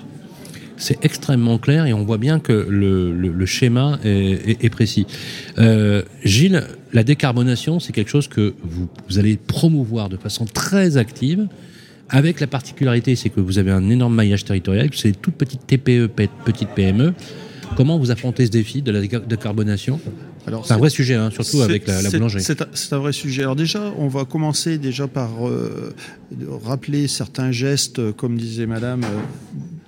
c'est 0.83 1.03
extrêmement 1.03 1.57
clair 1.57 1.85
et 1.85 1.93
on 1.93 2.03
voit 2.03 2.17
bien 2.17 2.39
que 2.39 2.67
le, 2.69 3.45
schéma 3.45 3.99
est, 4.03 4.69
précis. 4.69 5.07
Euh, 5.57 6.03
Gilles, 6.23 6.63
la 6.91 7.03
décarbonation, 7.03 7.79
c'est 7.79 7.93
quelque 7.93 8.09
chose 8.09 8.27
que 8.27 8.53
vous, 8.63 8.89
allez 9.17 9.37
promouvoir 9.37 10.09
de 10.09 10.17
façon 10.17 10.45
très 10.45 10.97
active. 10.97 11.47
Avec 12.09 12.41
la 12.41 12.47
particularité, 12.47 13.15
c'est 13.15 13.29
que 13.29 13.39
vous 13.39 13.57
avez 13.57 13.71
un 13.71 13.89
énorme 13.89 14.13
maillage 14.13 14.43
territorial, 14.43 14.89
que 14.89 14.97
c'est 14.97 15.11
des 15.11 15.17
toutes 15.17 15.35
petites 15.35 15.65
TPE, 15.65 16.07
petites 16.45 16.69
PME. 16.69 17.13
Comment 17.75 17.97
vous 17.97 18.11
affrontez 18.11 18.45
ce 18.45 18.51
défi 18.51 18.81
de 18.81 18.91
la 18.91 19.01
décarbonation? 19.01 19.99
C'est 20.63 20.73
un 20.73 20.77
vrai 20.77 20.89
sujet, 20.89 21.15
hein, 21.15 21.29
surtout 21.31 21.61
avec 21.61 21.87
la, 21.87 22.01
boulangerie. 22.09 22.43
C'est 22.43 22.93
un 22.93 22.97
vrai 22.97 23.13
sujet. 23.13 23.43
Alors 23.43 23.55
déjà, 23.55 23.93
on 23.97 24.09
va 24.09 24.25
commencer 24.25 24.77
déjà 24.77 25.07
par 25.07 25.47
euh, 25.47 25.93
rappeler 26.65 27.07
certains 27.07 27.51
gestes, 27.51 28.11
comme 28.11 28.37
disait 28.37 28.65
Madame, 28.65 29.03
euh, 29.03 29.07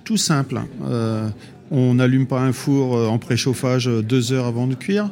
tout 0.06 0.16
simple. 0.16 0.62
Euh, 0.86 1.28
on 1.70 1.94
n'allume 1.94 2.26
pas 2.26 2.40
un 2.40 2.52
four 2.52 2.96
euh, 2.96 3.08
en 3.08 3.18
préchauffage 3.18 3.86
deux 3.86 4.32
heures 4.32 4.46
avant 4.46 4.68
de 4.68 4.74
cuire 4.74 5.10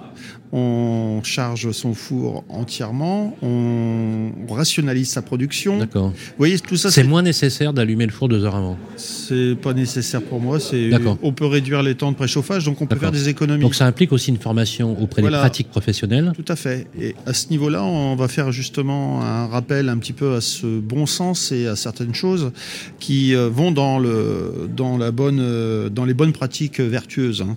on 0.57 1.21
charge 1.25 1.73
son 1.73 1.95
four 1.95 2.45
entièrement, 2.49 3.37
on 3.43 4.31
rationalise 4.49 5.11
sa 5.11 5.21
production. 5.21 5.79
D'accord. 5.79 6.11
Vous 6.11 6.35
voyez, 6.39 6.61
tout 6.61 6.77
ça. 6.77 6.93
C'est 6.93 7.03
moins 7.03 7.23
nécessaire 7.23 7.73
d'allumer 7.73 8.07
le 8.07 8.13
four 8.13 8.29
deux 8.29 8.45
heures 8.45 8.55
avant. 8.55 8.79
C'est 8.97 9.57
pas 9.61 9.73
nécessaire 9.73 10.23
pour 10.23 10.39
moi. 10.41 10.61
C'est. 10.61 10.91
On 11.23 11.33
peut 11.33 11.47
réduire 11.47 11.83
les 11.83 11.97
temps 11.97 12.13
de 12.13 12.17
préchauffage, 12.17 12.65
donc 12.65 12.81
on 12.81 12.87
peut 12.87 12.97
faire 12.97 13.11
des 13.11 13.29
économies. 13.29 13.63
Donc 13.63 13.75
ça 13.75 13.85
implique 13.85 14.13
aussi 14.13 14.31
une 14.31 14.39
formation 14.39 14.97
auprès 15.03 15.23
des 15.23 15.29
pratiques 15.29 15.71
professionnelles. 15.71 16.33
Tout 16.37 16.45
à 16.53 16.55
fait. 16.55 16.87
Et 17.01 17.17
à 17.27 17.35
ce 17.35 17.49
niveau-là, 17.49 17.83
on 17.83 18.15
va 18.15 18.29
faire 18.29 18.53
justement 18.53 19.23
un 19.23 19.49
rappel 19.49 19.89
un 19.89 19.99
petit 19.99 20.13
peu 20.13 20.35
à 20.35 20.41
ce 20.41 20.79
bon 20.79 21.07
sens 21.07 21.51
et 21.51 21.67
à 21.67 21.75
certaines 21.75 22.15
choses 22.15 22.53
qui 23.01 23.35
euh, 23.35 23.49
vont 23.49 23.73
dans 23.73 23.99
le 23.99 24.69
dans 24.75 24.97
la 24.99 25.11
bonne 25.11 25.41
euh, 25.41 25.89
dans 25.89 26.05
les 26.05 26.15
bonnes 26.15 26.33
pratiques 26.33 26.79
vertueuses. 26.79 27.43
Hein. 27.43 27.57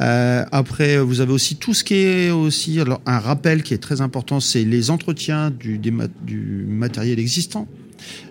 Euh, 0.00 0.44
après, 0.52 0.98
vous 0.98 1.20
avez 1.20 1.32
aussi 1.32 1.56
tout 1.56 1.74
ce 1.74 1.82
qui 1.82 1.94
est 1.94 2.27
aussi 2.30 2.80
alors, 2.80 3.00
un 3.06 3.18
rappel 3.18 3.62
qui 3.62 3.74
est 3.74 3.78
très 3.78 4.00
important, 4.00 4.40
c'est 4.40 4.64
les 4.64 4.90
entretiens 4.90 5.50
du, 5.50 5.78
du 5.78 6.66
matériel 6.68 7.18
existant. 7.18 7.66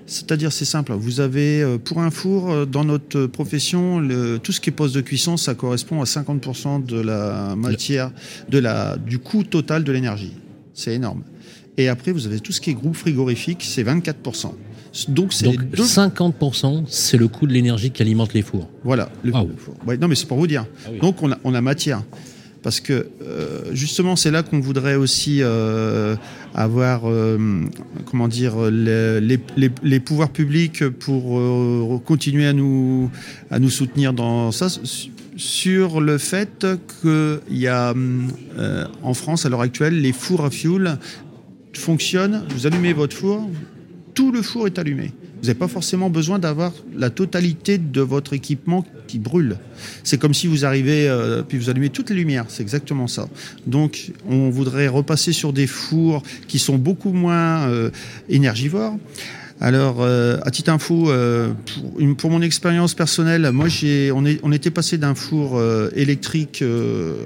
C'est-à-dire, 0.05 0.51
c'est 0.51 0.65
simple. 0.65 0.93
Vous 0.93 1.19
avez, 1.19 1.61
euh, 1.61 1.77
pour 1.77 1.99
un 1.99 2.09
four, 2.11 2.49
euh, 2.49 2.65
dans 2.65 2.85
notre 2.85 3.25
profession, 3.25 3.99
le, 3.99 4.39
tout 4.39 4.51
ce 4.51 4.61
qui 4.61 4.69
est 4.69 4.73
poste 4.73 4.95
de 4.95 5.01
cuisson, 5.01 5.37
ça 5.37 5.53
correspond 5.53 6.01
à 6.01 6.05
50% 6.05 6.85
de 6.85 6.99
la 6.99 7.55
matière, 7.55 8.11
de 8.49 8.57
la, 8.57 8.97
du 8.97 9.19
coût 9.19 9.43
total 9.43 9.83
de 9.83 9.91
l'énergie. 9.91 10.33
C'est 10.73 10.93
énorme. 10.93 11.23
Et 11.77 11.89
après, 11.89 12.11
vous 12.11 12.25
avez 12.25 12.39
tout 12.39 12.51
ce 12.51 12.61
qui 12.61 12.69
est 12.69 12.73
groupe 12.73 12.95
frigorifique, 12.95 13.63
c'est 13.63 13.83
24%. 13.83 14.53
Donc, 15.09 15.33
c'est 15.33 15.45
50%, 15.45 16.85
c'est 16.87 17.17
le 17.17 17.27
coût 17.27 17.45
de 17.45 17.53
l'énergie 17.53 17.91
qui 17.91 18.01
alimente 18.01 18.33
les 18.33 18.41
fours. 18.41 18.67
Voilà. 18.83 19.09
Le, 19.23 19.31
non, 19.31 20.07
mais 20.07 20.15
c'est 20.15 20.25
pour 20.25 20.37
vous 20.37 20.47
dire. 20.47 20.65
Ah 20.85 20.89
Donc, 21.01 21.21
on 21.21 21.31
a, 21.31 21.37
on 21.43 21.53
a 21.53 21.61
matière 21.61 22.01
parce 22.67 22.81
que 22.81 23.07
euh, 23.21 23.61
justement 23.71 24.17
c'est 24.17 24.29
là 24.29 24.43
qu'on 24.43 24.59
voudrait 24.59 24.95
aussi 24.95 25.37
euh, 25.41 26.17
avoir 26.53 27.03
euh, 27.05 27.63
comment 28.03 28.27
dire 28.27 28.55
les, 28.69 29.99
pouvoirs 30.01 30.31
publics 30.31 30.85
pour 30.89 32.03
continuer 32.03 32.45
à 32.45 32.51
nous 32.51 33.09
soutenir 33.69 34.11
dans 34.11 34.51
ça 34.51 34.67
sur 35.37 36.01
le 36.01 36.17
fait 36.17 36.67
qu'il 37.01 37.57
y 37.57 37.67
a 37.67 37.93
en 39.01 39.13
France 39.13 39.45
à 39.45 39.49
l'heure 39.49 39.61
actuelle 39.61 40.01
les 40.01 40.11
fours 40.11 40.43
à 40.43 40.49
fioul 40.49 40.97
fonctionnent. 41.71 42.43
Vous 42.49 42.67
allumez 42.67 42.91
votre 42.91 43.15
four 43.15 43.49
tout 44.13 44.33
le 44.33 44.41
four 44.41 44.67
est 44.67 44.77
allumé 44.77 45.13
vous 45.39 45.47
n'avez 45.47 45.59
pas 45.59 45.67
forcément 45.67 46.09
besoin 46.09 46.39
d'avoir 46.39 46.73
la 46.95 47.09
totalité 47.09 47.77
de 47.77 48.01
votre 48.01 48.33
équipement 48.33 48.85
qui 49.07 49.19
brûle. 49.19 49.57
C'est 50.03 50.17
comme 50.17 50.33
si 50.33 50.47
vous 50.47 50.65
arrivez, 50.65 51.07
euh, 51.07 51.43
puis 51.43 51.57
vous 51.57 51.69
allumez 51.69 51.89
toutes 51.89 52.09
les 52.09 52.15
lumières. 52.15 52.45
C'est 52.47 52.63
exactement 52.63 53.07
ça. 53.07 53.27
Donc, 53.65 54.11
on 54.27 54.49
voudrait 54.49 54.87
repasser 54.87 55.33
sur 55.33 55.53
des 55.53 55.67
fours 55.67 56.23
qui 56.47 56.59
sont 56.59 56.77
beaucoup 56.77 57.11
moins 57.11 57.69
euh, 57.69 57.91
énergivores. 58.29 58.97
Alors, 59.59 59.97
euh, 60.01 60.37
à 60.43 60.51
titre 60.51 60.71
info, 60.71 61.09
euh, 61.09 61.51
pour, 61.65 61.99
une- 61.99 62.15
pour 62.15 62.29
mon 62.29 62.43
expérience 62.43 62.93
personnelle, 62.93 63.49
moi, 63.51 63.67
j'ai, 63.67 64.11
on, 64.11 64.23
est, 64.23 64.39
on 64.43 64.51
était 64.51 64.69
passé 64.69 64.99
d'un 64.99 65.15
four 65.15 65.57
euh, 65.57 65.89
électrique. 65.95 66.63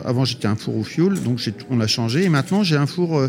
avant, 0.05 0.23
j'étais 0.23 0.47
un 0.47 0.55
four 0.55 0.77
au 0.77 0.83
fioul, 0.83 1.19
donc 1.21 1.39
on 1.69 1.77
l'a 1.77 1.87
changé. 1.87 2.23
Et 2.23 2.29
maintenant, 2.29 2.63
j'ai 2.63 2.77
un 2.77 2.85
four 2.85 3.21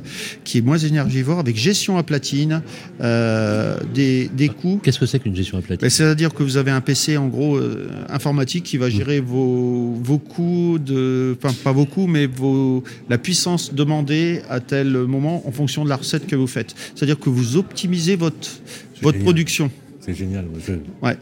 qui 0.44 0.58
est 0.58 0.60
moins 0.60 0.78
énergivore, 0.78 1.40
avec 1.40 1.56
gestion 1.56 1.96
à 1.98 2.04
platine, 2.04 2.62
des, 3.00 4.28
des 4.32 4.48
coûts. 4.48 4.80
Qu'est-ce 4.82 5.00
que 5.00 5.06
c'est 5.06 5.18
qu'une 5.18 5.34
gestion 5.34 5.58
à 5.58 5.62
platine? 5.62 5.82
Ben, 5.82 5.90
C'est-à-dire 5.90 6.32
que 6.32 6.42
vous 6.44 6.56
avez 6.56 6.70
un 6.70 6.80
PC 6.80 7.16
en 7.16 7.26
gros 7.28 7.58
informatique 8.08 8.64
qui 8.64 8.76
va 8.76 8.88
gérer 8.88 9.20
vos, 9.20 9.94
vos 10.00 10.18
coûts, 10.18 10.78
de, 10.78 11.36
enfin 11.42 11.54
pas 11.64 11.72
vos 11.72 11.86
coûts, 11.86 12.06
mais 12.06 12.26
vos, 12.26 12.84
la 13.08 13.18
puissance 13.18 13.74
demandée 13.74 14.42
à 14.48 14.60
tel 14.60 14.92
moment 14.92 15.42
en 15.46 15.52
fonction 15.52 15.84
de 15.84 15.88
la 15.88 15.96
recette 15.96 16.26
que 16.26 16.36
vous 16.36 16.46
faites. 16.46 16.74
C'est-à-dire 16.94 17.18
que 17.18 17.30
vous 17.30 17.56
optimisez 17.56 18.16
votre, 18.16 18.48
votre 19.02 19.18
génial. 19.18 19.24
production. 19.24 19.70
C'est 20.00 20.14
génial. 20.14 20.46
moi, 20.46 20.58
je- 20.66 21.06
Ouais. 21.06 21.16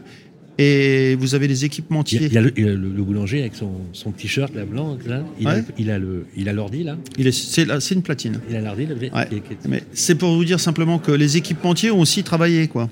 Et 0.61 1.15
vous 1.15 1.33
avez 1.33 1.47
les 1.47 1.65
équipementiers. 1.65 2.19
il 2.23 2.33
y 2.33 2.37
a 2.37 2.41
le, 2.41 2.53
il 2.55 2.65
y 2.65 2.67
a 2.67 2.71
le- 2.71 2.77
le 2.99 3.03
boulanger 3.03 3.39
avec 3.41 3.55
son, 3.55 3.71
son 3.93 4.11
t-shirt 4.11 4.53
là, 4.53 4.63
blanc, 4.65 4.97
là. 5.07 5.23
Il, 5.39 5.47
a, 5.47 5.55
Ouais. 5.55 5.63
il 5.79 5.89
a 5.89 5.97
le, 5.97 6.25
il 6.37 6.47
a 6.49 6.53
l'ordi 6.53 6.83
là. 6.83 6.97
Il 7.17 7.25
est, 7.27 7.31
c'est, 7.31 7.65
une 7.95 8.03
platine. 8.03 8.39
Il 8.49 8.55
a 8.55 8.61
l'ordi 8.61 8.85
là. 8.85 8.93
Ouais. 8.95 9.27
qui 9.29 9.35
est- 9.35 9.39
qui 9.39 9.53
est- 9.53 9.67
Mais 9.67 9.83
c'est 9.93 10.15
pour 10.15 10.33
vous 10.35 10.45
dire 10.45 10.59
simplement 10.59 10.99
que 10.99 11.11
les 11.11 11.37
équipementiers 11.37 11.89
ont 11.91 11.99
aussi 11.99 12.23
travaillé, 12.23 12.67
quoi. 12.67 12.89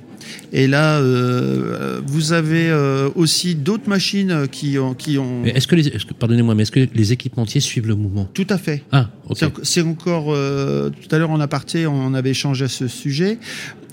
Et 0.51 0.67
là, 0.67 0.99
euh, 0.99 2.01
vous 2.05 2.33
avez 2.33 2.69
euh, 2.69 3.09
aussi 3.15 3.55
d'autres 3.55 3.87
machines 3.89 4.47
qui 4.51 4.77
ont, 4.77 4.93
qui 4.93 5.17
ont. 5.17 5.41
Mais 5.43 5.51
Est-ce 5.51 5.67
que 5.67 5.75
les, 5.75 5.87
est-ce 5.87 6.05
que- 6.05 6.13
pardonnez-moi, 6.13 6.55
mais 6.55 6.63
est-ce 6.63 6.71
que 6.71 6.87
les 6.93 7.13
équipementiers 7.13 7.61
suivent 7.61 7.87
le 7.87 7.95
mouvement? 7.95 8.27
Tout 8.33 8.47
à 8.49 8.57
fait. 8.57 8.83
Ah, 8.91 9.09
ok. 9.27 9.37
C'est 9.39 9.45
enc- 9.45 9.59
C'est 9.63 9.81
encore 9.81 10.27
euh, 10.33 10.89
tout 10.89 11.13
à 11.15 11.19
l'heure 11.19 11.31
en 11.31 11.39
aparté, 11.39 11.87
on 11.87 12.13
avait 12.13 12.31
échangé 12.31 12.65
à 12.65 12.67
ce 12.67 12.87
sujet. 12.87 13.37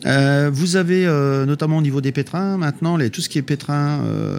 Euh, 0.05 0.51
vous 0.53 0.77
avez 0.77 1.07
euh, 1.07 1.47
notamment 1.47 1.79
au 1.79 1.83
niveau 1.83 2.01
des 2.01 2.13
pétrins 2.13 2.59
maintenant, 2.59 2.97
les, 2.97 3.09
tout 3.11 3.21
ce 3.23 3.29
qui 3.29 3.39
est 3.39 3.43
pétrin, 3.43 3.66
euh, 3.75 4.39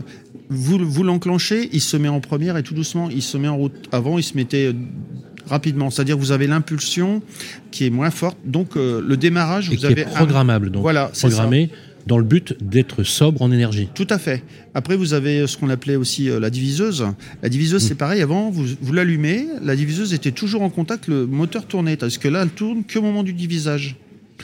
vous, 0.49 0.77
vous 0.79 1.03
l'enclenchez, 1.03 1.69
il 1.73 1.81
se 1.81 1.97
met 1.97 2.07
en 2.07 2.19
première 2.19 2.57
et 2.57 2.63
tout 2.63 2.73
doucement 2.73 3.09
il 3.09 3.21
se 3.21 3.37
met 3.37 3.47
en 3.47 3.57
route. 3.57 3.73
Avant 3.91 4.17
il 4.17 4.23
se 4.23 4.35
mettait 4.35 4.67
euh, 4.67 4.73
rapidement, 5.47 5.89
c'est-à-dire 5.89 6.17
vous 6.17 6.31
avez 6.31 6.47
l'impulsion 6.47 7.21
qui 7.71 7.85
est 7.85 7.89
moins 7.89 8.11
forte, 8.11 8.37
donc 8.45 8.75
euh, 8.77 9.01
le 9.05 9.17
démarrage 9.17 9.67
Et 9.69 9.75
vous 9.75 9.77
qui 9.77 9.85
avez 9.85 10.01
est 10.01 10.05
un- 10.05 10.09
programmable, 10.09 10.71
donc 10.71 10.81
Voilà, 10.81 11.09
c'est 11.13 11.27
programmé 11.27 11.69
dans 12.05 12.17
le 12.17 12.23
but 12.23 12.55
d'être 12.61 13.03
sobre 13.03 13.41
en 13.41 13.51
énergie. 13.51 13.89
Tout 13.93 14.07
à 14.09 14.17
fait. 14.17 14.41
Après, 14.73 14.95
vous 14.95 15.13
avez 15.13 15.45
ce 15.45 15.57
qu'on 15.57 15.69
appelait 15.69 15.97
aussi 15.97 16.29
euh, 16.29 16.39
la 16.39 16.49
diviseuse. 16.49 17.05
La 17.43 17.49
diviseuse, 17.49 17.83
Mm. 17.83 17.87
c'est 17.89 17.95
pareil. 17.95 18.21
Avant, 18.21 18.49
vous, 18.49 18.63
vous 18.81 18.93
l'allumez, 18.93 19.45
la 19.61 19.75
diviseuse 19.75 20.13
était 20.13 20.31
toujours 20.31 20.61
en 20.61 20.69
contact, 20.69 21.07
le 21.09 21.27
moteur 21.27 21.65
tournait. 21.65 21.97
Parce 21.97 22.17
que 22.17 22.29
là, 22.29 22.43
elle 22.43 22.49
tourne 22.49 22.83
qu'au 22.85 23.01
moment 23.01 23.23
du 23.23 23.33
divisage. 23.33 23.97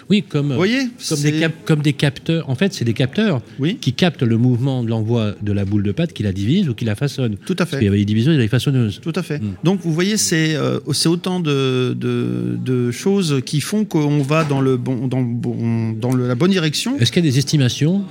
Oui, 0.09 0.23
comme, 0.27 0.49
Vous 0.49 0.55
voyez 0.55 0.79
comme, 1.09 1.21
des 1.21 1.39
cap- 1.39 1.53
comme 1.65 1.81
des 1.81 1.93
capteurs. 1.93 2.49
En 2.49 2.55
fait, 2.55 2.73
c'est 2.73 2.85
des 2.85 2.93
capteurs 2.93 3.41
Oui, 3.59 3.77
qui 3.79 3.93
captent 3.93 4.23
le 4.23 4.37
mouvement 4.37 4.83
de 4.83 4.89
l'envoi 4.89 5.33
de 5.41 5.51
la 5.51 5.65
boule 5.65 5.83
de 5.83 5.91
pâte, 5.91 6.13
qui 6.13 6.23
la 6.23 6.31
divise 6.33 6.67
ou 6.69 6.73
qui 6.73 6.85
la 6.85 6.95
façonne. 6.95 7.37
tout 7.45 7.53
à 7.53 7.55
Parce 7.57 7.71
fait. 7.71 7.77
qu'il 7.77 7.85
y 7.85 7.87
avait 7.87 7.97
les 8.03 8.29
et 8.29 8.37
les 8.37 8.47
façonneuses. 8.47 8.99
Tout 9.01 9.13
à 9.15 9.23
fait. 9.23 9.39
Mm. 9.39 9.53
Donc, 9.63 9.79
vous 9.81 9.93
voyez, 9.93 10.17
c'est 10.17 10.55
euh, 10.55 10.79
autant 11.05 11.39
de, 11.39 11.95
de, 11.99 12.57
de 12.63 12.91
choses 12.91 13.41
qui 13.45 13.61
font 13.61 13.85
qu'on 13.85 14.21
va 14.21 14.43
dans, 14.43 14.61
le 14.61 14.77
bon, 14.77 15.07
dans, 15.07 15.21
bon- 15.21 15.91
dans 15.93 16.13
le- 16.13 16.27
la 16.27 16.35
bonne 16.35 16.51
direction. 16.51 16.97
Est-ce 16.99 17.11
qu'il 17.11 17.23
y 17.23 17.27
a 17.27 17.31
des 17.31 17.37
estimations 17.37 18.03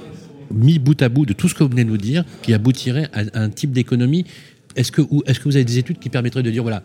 mis 0.55 0.79
bout 0.79 1.01
à 1.03 1.09
bout 1.09 1.25
de 1.27 1.33
tout 1.33 1.49
ce 1.49 1.55
que 1.55 1.63
vous 1.63 1.71
venez 1.71 1.85
de 1.85 1.91
nous 1.91 1.97
dire 1.99 2.25
qui 2.43 2.53
aboutirait 2.53 3.09
à 3.13 3.23
un 3.41 3.49
type 3.49 3.73
d'économie? 3.73 4.25
Est-ce 4.77 4.91
que, 4.93 5.03
est-ce 5.27 5.39
que 5.39 5.45
vous 5.45 5.57
avez 5.57 5.65
des 5.65 5.79
études 5.79 5.99
qui 5.99 6.09
permettraient 6.09 6.43
de 6.43 6.51
dire, 6.51 6.63
voilà, 6.63 6.83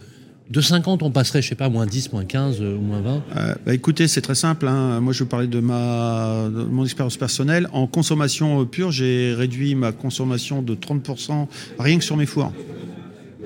de 0.49 0.61
50, 0.61 1.03
on 1.03 1.11
passerait, 1.11 1.41
je 1.41 1.49
sais 1.49 1.55
pas, 1.55 1.67
moins 1.69 1.85
10, 1.85 2.13
moins 2.13 2.23
15, 2.23 2.61
euh, 2.61 2.77
ou 2.77 2.81
moins 2.81 3.01
20 3.01 3.23
Euh, 3.35 3.55
bah, 3.65 3.73
écoutez, 3.73 4.07
c'est 4.07 4.21
très 4.21 4.35
simple. 4.35 4.67
hein. 4.67 4.99
Moi, 5.01 5.11
je 5.11 5.23
vais 5.23 5.29
parler 5.29 5.47
de, 5.47 5.59
ma, 5.59 6.47
de 6.49 6.63
mon 6.63 6.83
expérience 6.85 7.17
personnelle. 7.17 7.67
En 7.73 7.85
consommation 7.87 8.61
euh, 8.61 8.65
pure, 8.65 8.91
j'ai 8.91 9.33
réduit 9.33 9.75
ma 9.75 9.91
consommation 9.91 10.61
de 10.61 10.73
30% 10.75 11.47
rien 11.79 11.97
que 11.97 12.03
sur 12.03 12.15
mes 12.15 12.25
fours. 12.25 12.53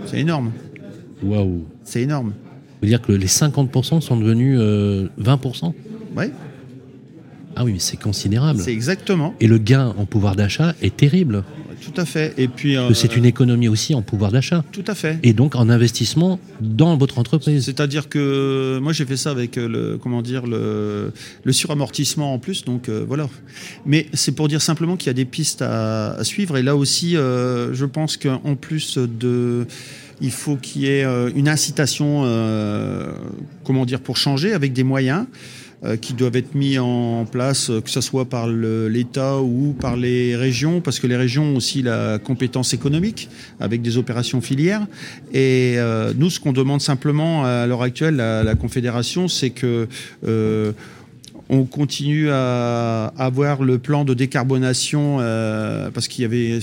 C'est 0.06 0.20
énorme. 0.20 0.52
Waouh 1.24 1.66
C'est 1.84 2.02
énorme. 2.02 2.34
Veut 2.82 2.88
dire 2.88 3.02
que 3.02 3.12
les 3.12 3.28
50% 3.28 4.02
sont 4.02 4.18
devenus 4.18 4.58
euh, 4.60 5.08
20% 5.20 5.74
Ouais, 6.16 6.32
Ah 7.56 7.64
oui, 7.64 7.74
mais 7.74 7.80
c'est 7.80 7.98
considérable. 7.98 8.60
c'est 8.60 8.74
exactement. 8.74 9.34
Et 9.40 9.48
le 9.48 9.58
gain 9.58 9.94
en 9.98 10.06
pouvoir 10.06 10.36
d'achat 10.36 10.74
est 10.82 10.96
terrible. 10.98 11.44
Tout 11.82 12.00
à 12.00 12.06
fait. 12.06 12.34
Et 12.38 12.48
puis. 12.48 12.78
euh, 12.78 12.94
c'est 12.94 13.16
une 13.16 13.26
économie 13.26 13.68
aussi 13.68 13.96
en 13.96 14.02
pouvoir 14.02 14.32
d'achat. 14.32 14.64
Tout 14.72 14.84
à 14.88 14.96
fait. 14.96 15.18
Et 15.24 15.34
donc 15.34 15.56
en 15.56 15.68
investissement 15.70 16.40
dans 16.62 16.96
votre 16.96 17.18
entreprise. 17.20 17.66
C'est-à-dire 17.66 18.08
que 18.08 18.80
moi 18.82 18.94
j'ai 18.94 19.06
fait 19.06 19.18
ça 19.18 19.32
avec 19.32 19.58
euh, 19.58 19.68
le 19.68 19.98
comment 19.98 20.22
dire 20.22 20.46
le, 20.46 21.12
le 21.44 21.52
suramortissement 21.52 22.34
en 22.34 22.40
plus 22.40 22.64
donc 22.66 22.88
euh, 22.88 23.04
voilà. 23.08 23.28
Mais 23.86 24.08
c'est 24.14 24.34
pour 24.34 24.48
dire 24.48 24.62
simplement 24.62 24.96
qu'il 24.96 25.08
y 25.08 25.10
a 25.10 25.14
des 25.14 25.26
pistes 25.26 25.62
à, 25.62 26.12
à 26.12 26.24
suivre 26.24 26.58
et 26.58 26.64
là 26.64 26.76
aussi 26.76 27.18
euh, 27.18 27.74
je 27.74 27.86
pense 27.86 28.18
qu'en 28.18 28.56
plus 28.56 28.98
de 28.98 29.66
il 30.22 30.32
faut 30.32 30.56
qu'il 30.56 30.84
y 30.84 30.86
ait 30.86 31.04
euh, 31.04 31.32
une 31.36 31.50
incitation 31.50 32.22
euh, 32.26 33.12
comment 33.64 33.86
dire 33.86 34.00
pour 34.02 34.18
changer 34.18 34.54
avec 34.54 34.72
des 34.72 34.84
moyens 34.84 35.26
euh, 35.26 35.61
qui 36.00 36.14
doivent 36.14 36.36
être 36.36 36.54
mis 36.56 36.78
en 36.78 37.26
place, 37.26 37.70
euh, 37.70 37.82
que 37.82 37.90
ce 37.90 38.02
soit 38.02 38.26
par 38.26 38.48
l'État 38.48 39.40
ou 39.40 39.76
par 39.80 39.96
les 39.98 40.36
régions, 40.36 40.82
parce 40.82 41.00
que 41.00 41.08
les 41.08 41.16
régions 41.16 41.54
ont 41.54 41.56
aussi 41.56 41.82
la 41.82 42.20
compétence 42.20 42.74
économique 42.74 43.30
avec 43.60 43.82
des 43.82 43.98
opérations 43.98 44.42
filières. 44.42 44.86
Et 45.34 45.76
euh, 45.78 46.14
nous, 46.16 46.30
ce 46.30 46.40
qu'on 46.40 46.54
demande 46.54 46.82
simplement 46.82 47.46
à 47.46 47.66
l'heure 47.68 47.82
actuelle 47.82 48.20
à 48.20 48.44
la 48.44 48.56
Confédération, 48.56 49.28
c'est 49.28 49.50
que 49.50 49.88
euh, 50.28 50.72
on 51.54 51.66
continue 51.66 52.30
à 52.32 53.08
avoir 53.18 53.62
le 53.62 53.78
plan 53.78 54.06
de 54.06 54.14
décarbonation 54.14 55.18
euh, 55.20 55.92
parce 55.92 56.08
qu'il 56.08 56.22
y 56.22 56.26
avait, 56.26 56.60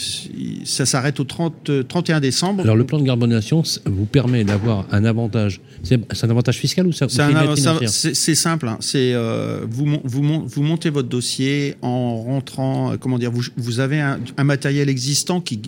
ça 0.65 0.87
s'arrête 0.87 1.21
au 1.21 1.25
30, 1.25 1.87
31 1.87 2.21
décembre. 2.21 2.63
Alors 2.63 2.75
le 2.75 2.85
plan 2.85 2.99
de 2.99 3.05
carbonation 3.05 3.63
ça 3.65 3.81
vous 3.85 4.07
permet 4.07 4.45
d'avoir 4.45 4.87
un 4.91 5.05
avantage. 5.05 5.61
C'est 5.83 6.01
un 6.25 6.31
avantage 6.31 6.57
fiscal 6.57 6.87
ou 6.87 6.93
ça 6.93 7.07
C'est 7.09 8.35
simple. 8.35 8.67
hein. 8.69 8.79
C'est 8.81 9.13
euh, 9.15 9.61
vous, 9.69 9.87
vous, 10.05 10.45
vous 10.47 10.63
montez 10.63 10.91
votre 10.91 11.09
dossier 11.09 11.75
en 11.83 12.17
rentrant. 12.23 12.93
euh, 12.93 12.97
Comment 12.99 13.19
dire 13.19 13.31
Vous, 13.31 13.43
vous 13.59 13.81
avez 13.81 14.01
un, 14.01 14.19
un 14.39 14.45
matériel 14.45 14.89
existant 14.89 15.41
qui 15.41 15.61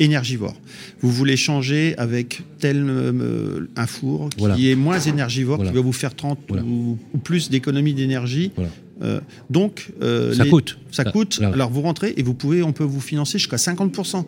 énergivore. 0.00 0.54
Vous 1.00 1.10
voulez 1.10 1.36
changer 1.36 1.94
avec 1.98 2.42
tel 2.58 2.84
euh, 2.88 3.68
un 3.76 3.86
four 3.86 4.28
qui 4.30 4.38
Voilà. 4.38 4.56
est 4.58 4.74
moins 4.74 4.98
énergivore, 5.00 5.56
Voilà. 5.56 5.70
qui 5.70 5.76
va 5.76 5.82
vous 5.82 5.92
faire 5.92 6.14
30 6.14 6.38
Voilà. 6.48 6.62
ou, 6.64 6.98
ou 7.14 7.18
plus 7.18 7.50
d'économie 7.50 7.94
d'énergie. 7.94 8.52
Euh, 9.02 9.20
donc 9.50 9.90
euh, 10.02 10.32
Ça 10.32 10.44
les- 10.44 10.50
coûte. 10.50 10.78
Ça 10.90 11.04
Ça- 11.04 11.12
coûte. 11.12 11.38
là. 11.38 11.48
Alors 11.52 11.70
vous 11.70 11.82
rentrez 11.82 12.14
et 12.16 12.22
vous 12.22 12.34
pouvez, 12.34 12.62
on 12.62 12.72
peut 12.72 12.84
vous 12.84 13.00
financer 13.00 13.38
jusqu'à 13.38 13.56
50% 13.58 14.24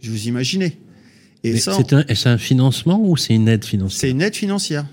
Je 0.00 0.10
vous 0.10 0.28
imaginez. 0.28 0.78
Et 1.42 1.56
c'est 1.58 2.26
un, 2.26 2.38
financement 2.38 3.00
ou 3.02 3.16
c'est 3.16 3.34
une 3.34 3.48
aide 3.48 3.64
financière 3.64 4.00
c'est 4.00 4.10
une 4.10 4.22
aide 4.22 4.34
financière. 4.34 4.86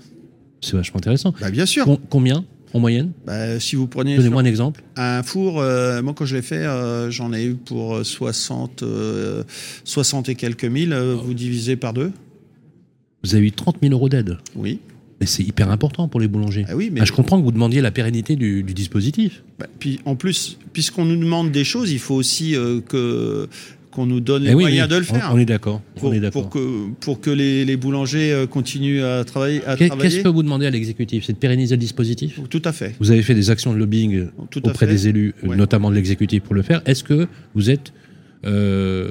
C'est 0.60 0.74
vachement 0.76 0.98
intéressant. 0.98 1.32
Bah, 1.40 1.50
bien 1.50 1.64
sûr. 1.66 1.84
Com- 1.86 1.98
combien 2.10 2.44
en 2.74 2.78
moyenne 2.80 3.12
Bah, 3.26 3.58
si 3.60 3.74
vous 3.76 3.86
prenez 3.86 4.16
Donnez-moi 4.16 4.42
un 4.42 4.44
exemple. 4.44 4.82
Un 4.96 5.22
four, 5.22 5.60
euh, 5.60 6.02
moi 6.02 6.12
quand 6.14 6.24
je 6.26 6.36
l'ai 6.36 6.42
fait, 6.42 6.56
euh, 6.66 7.10
j'en 7.10 7.32
ai 7.32 7.44
eu 7.44 7.54
pour 7.54 7.96
euh, 7.96 8.04
60, 8.04 8.82
euh, 8.82 9.44
60 9.84 10.28
et 10.28 10.34
quelques 10.34 10.64
mille. 10.64 10.92
euh, 10.92 11.14
Vous 11.14 11.32
divisez 11.34 11.76
par 11.76 11.92
deux. 11.94 12.12
Vous 13.24 13.34
avez 13.34 13.46
eu 13.46 13.52
30 13.52 13.76
000 13.82 13.92
euros 13.94 14.08
d'aide. 14.08 14.36
Oui. 14.56 14.80
Mais 15.22 15.26
c'est 15.26 15.44
hyper 15.44 15.70
important 15.70 16.08
pour 16.08 16.18
les 16.18 16.26
boulangers. 16.26 16.64
Ah 16.68 16.74
oui, 16.74 16.90
mais 16.92 17.00
Ah, 17.00 17.04
je 17.04 17.12
comprends 17.12 17.38
que 17.38 17.44
vous 17.44 17.52
demandiez 17.52 17.80
la 17.80 17.92
pérennité 17.92 18.34
du, 18.34 18.64
du 18.64 18.74
dispositif. 18.74 19.44
bah, 19.60 19.66
puis 19.78 20.00
en 20.04 20.16
plus, 20.16 20.58
puisqu'on 20.72 21.04
nous 21.04 21.16
demande 21.16 21.52
des 21.52 21.62
choses, 21.62 21.92
il 21.92 22.00
faut 22.00 22.16
aussi 22.16 22.56
euh, 22.56 22.80
que 22.80 23.48
qu'on 23.92 24.06
nous 24.06 24.18
donne 24.20 24.42
les 24.42 24.50
Eh 24.50 24.54
oui, 24.54 24.62
moyens 24.64 24.88
oui, 24.88 24.94
de 24.94 24.98
le 24.98 25.04
faire. 25.04 25.30
On, 25.32 25.38
est 25.38 25.44
d'accord. 25.44 25.80
pour, 25.94 26.08
On 26.08 26.12
est 26.12 26.18
d'accord. 26.18 26.42
pour 26.42 26.50
que 26.50 26.88
pour 27.00 27.20
que 27.20 27.30
les, 27.30 27.64
les 27.64 27.76
boulangers 27.76 28.32
euh, 28.32 28.46
continuent 28.48 29.02
à 29.04 29.22
travailler. 29.22 29.60
À 29.64 29.76
Qu'est- 29.76 29.84
Qu'est-ce 29.90 29.96
travailler. 29.96 30.22
que 30.24 30.28
vous 30.28 30.42
demandez 30.42 30.66
à 30.66 30.70
l'exécutif 30.70 31.24
C'est 31.24 31.34
de 31.34 31.38
pérenniser 31.38 31.76
le 31.76 31.80
dispositif? 31.80 32.40
Tout 32.50 32.62
à 32.64 32.72
fait. 32.72 32.96
Vous 32.98 33.12
avez 33.12 33.22
fait 33.22 33.34
des 33.36 33.50
actions 33.50 33.72
de 33.72 33.78
lobbying 33.78 34.26
Tout 34.50 34.66
auprès 34.66 34.88
des 34.88 35.06
élus, 35.08 35.34
Ouais. 35.44 35.54
notamment 35.56 35.88
de 35.90 35.94
l'exécutif, 35.94 36.42
pour 36.42 36.54
le 36.56 36.62
faire. 36.62 36.80
Est-ce 36.86 37.04
que 37.04 37.28
vous 37.54 37.70
êtes, 37.70 37.92
euh, 38.44 39.10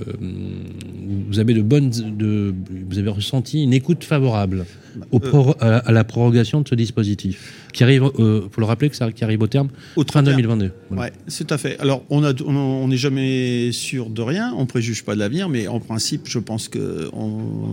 vous 1.30 1.40
avez 1.40 1.54
de 1.54 1.62
bonnes, 1.62 1.90
de, 1.90 2.54
vous 2.90 2.98
avez 3.00 3.10
ressenti 3.10 3.64
une 3.64 3.74
écoute 3.74 4.04
favorable 4.04 4.66
au 5.12 5.18
Euh. 5.18 5.20
pro- 5.20 5.56
à, 5.62 5.70
la, 5.70 5.78
à 5.78 5.92
la 5.94 6.04
prorogation 6.04 6.60
de 6.62 6.68
ce 6.68 6.76
dispositif, 6.76 7.54
qui 7.72 7.84
arrive, 7.84 8.04
euh, 8.20 8.42
faut 8.52 8.60
le 8.60 8.66
rappeler 8.68 8.90
que 8.90 8.96
ça 8.98 9.10
qui 9.14 9.24
arrive 9.24 9.42
au 9.42 9.48
terme 9.48 9.70
Au 9.96 10.02
fin 10.02 10.22
31. 10.22 10.36
2022. 10.36 10.72
Voilà. 10.90 11.04
Ouais, 11.04 11.14
c'est 11.28 11.48
tout 11.48 11.54
à 11.54 11.58
fait. 11.58 11.80
Alors, 11.80 12.04
on 12.10 12.24
a, 12.26 12.34
on 12.46 12.56
on 12.56 12.88
n'est 12.90 12.98
jamais 12.98 13.72
sûr 13.72 14.10
de 14.10 14.22
rien, 14.22 14.54
on 14.58 14.66
préjuge 14.66 15.04
pas 15.06 15.14
de 15.16 15.20
l'avenir, 15.20 15.48
mais 15.48 15.68
en 15.70 15.80
principe, 15.80 16.24
je 16.28 16.40
pense 16.40 16.68
que 16.68 17.10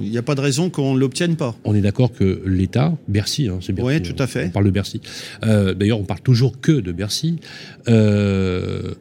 il 0.02 0.10
n'y 0.10 0.18
a 0.18 0.22
pas 0.22 0.36
de 0.36 0.40
raison 0.40 0.70
qu'on 0.70 0.94
l'obtienne 0.94 1.34
pas. 1.34 1.56
On 1.64 1.74
est 1.74 1.80
d'accord 1.80 2.12
que 2.12 2.40
l'État, 2.46 2.96
Bercy, 3.08 3.48
hein, 3.48 3.58
c'est 3.60 3.72
Bercy. 3.72 3.86
Ouais, 3.86 4.00
tout 4.00 4.22
à 4.22 4.26
fait. 4.28 4.46
On 4.46 4.50
parle 4.50 4.66
de 4.66 4.70
Bercy. 4.70 5.00
Euh, 5.44 5.74
D'ailleurs, 5.74 5.98
on 5.98 6.04
parle 6.04 6.20
toujours 6.20 6.60
que 6.60 6.72
de 6.72 6.92
Bercy. 6.92 7.40
euh, 7.88 8.94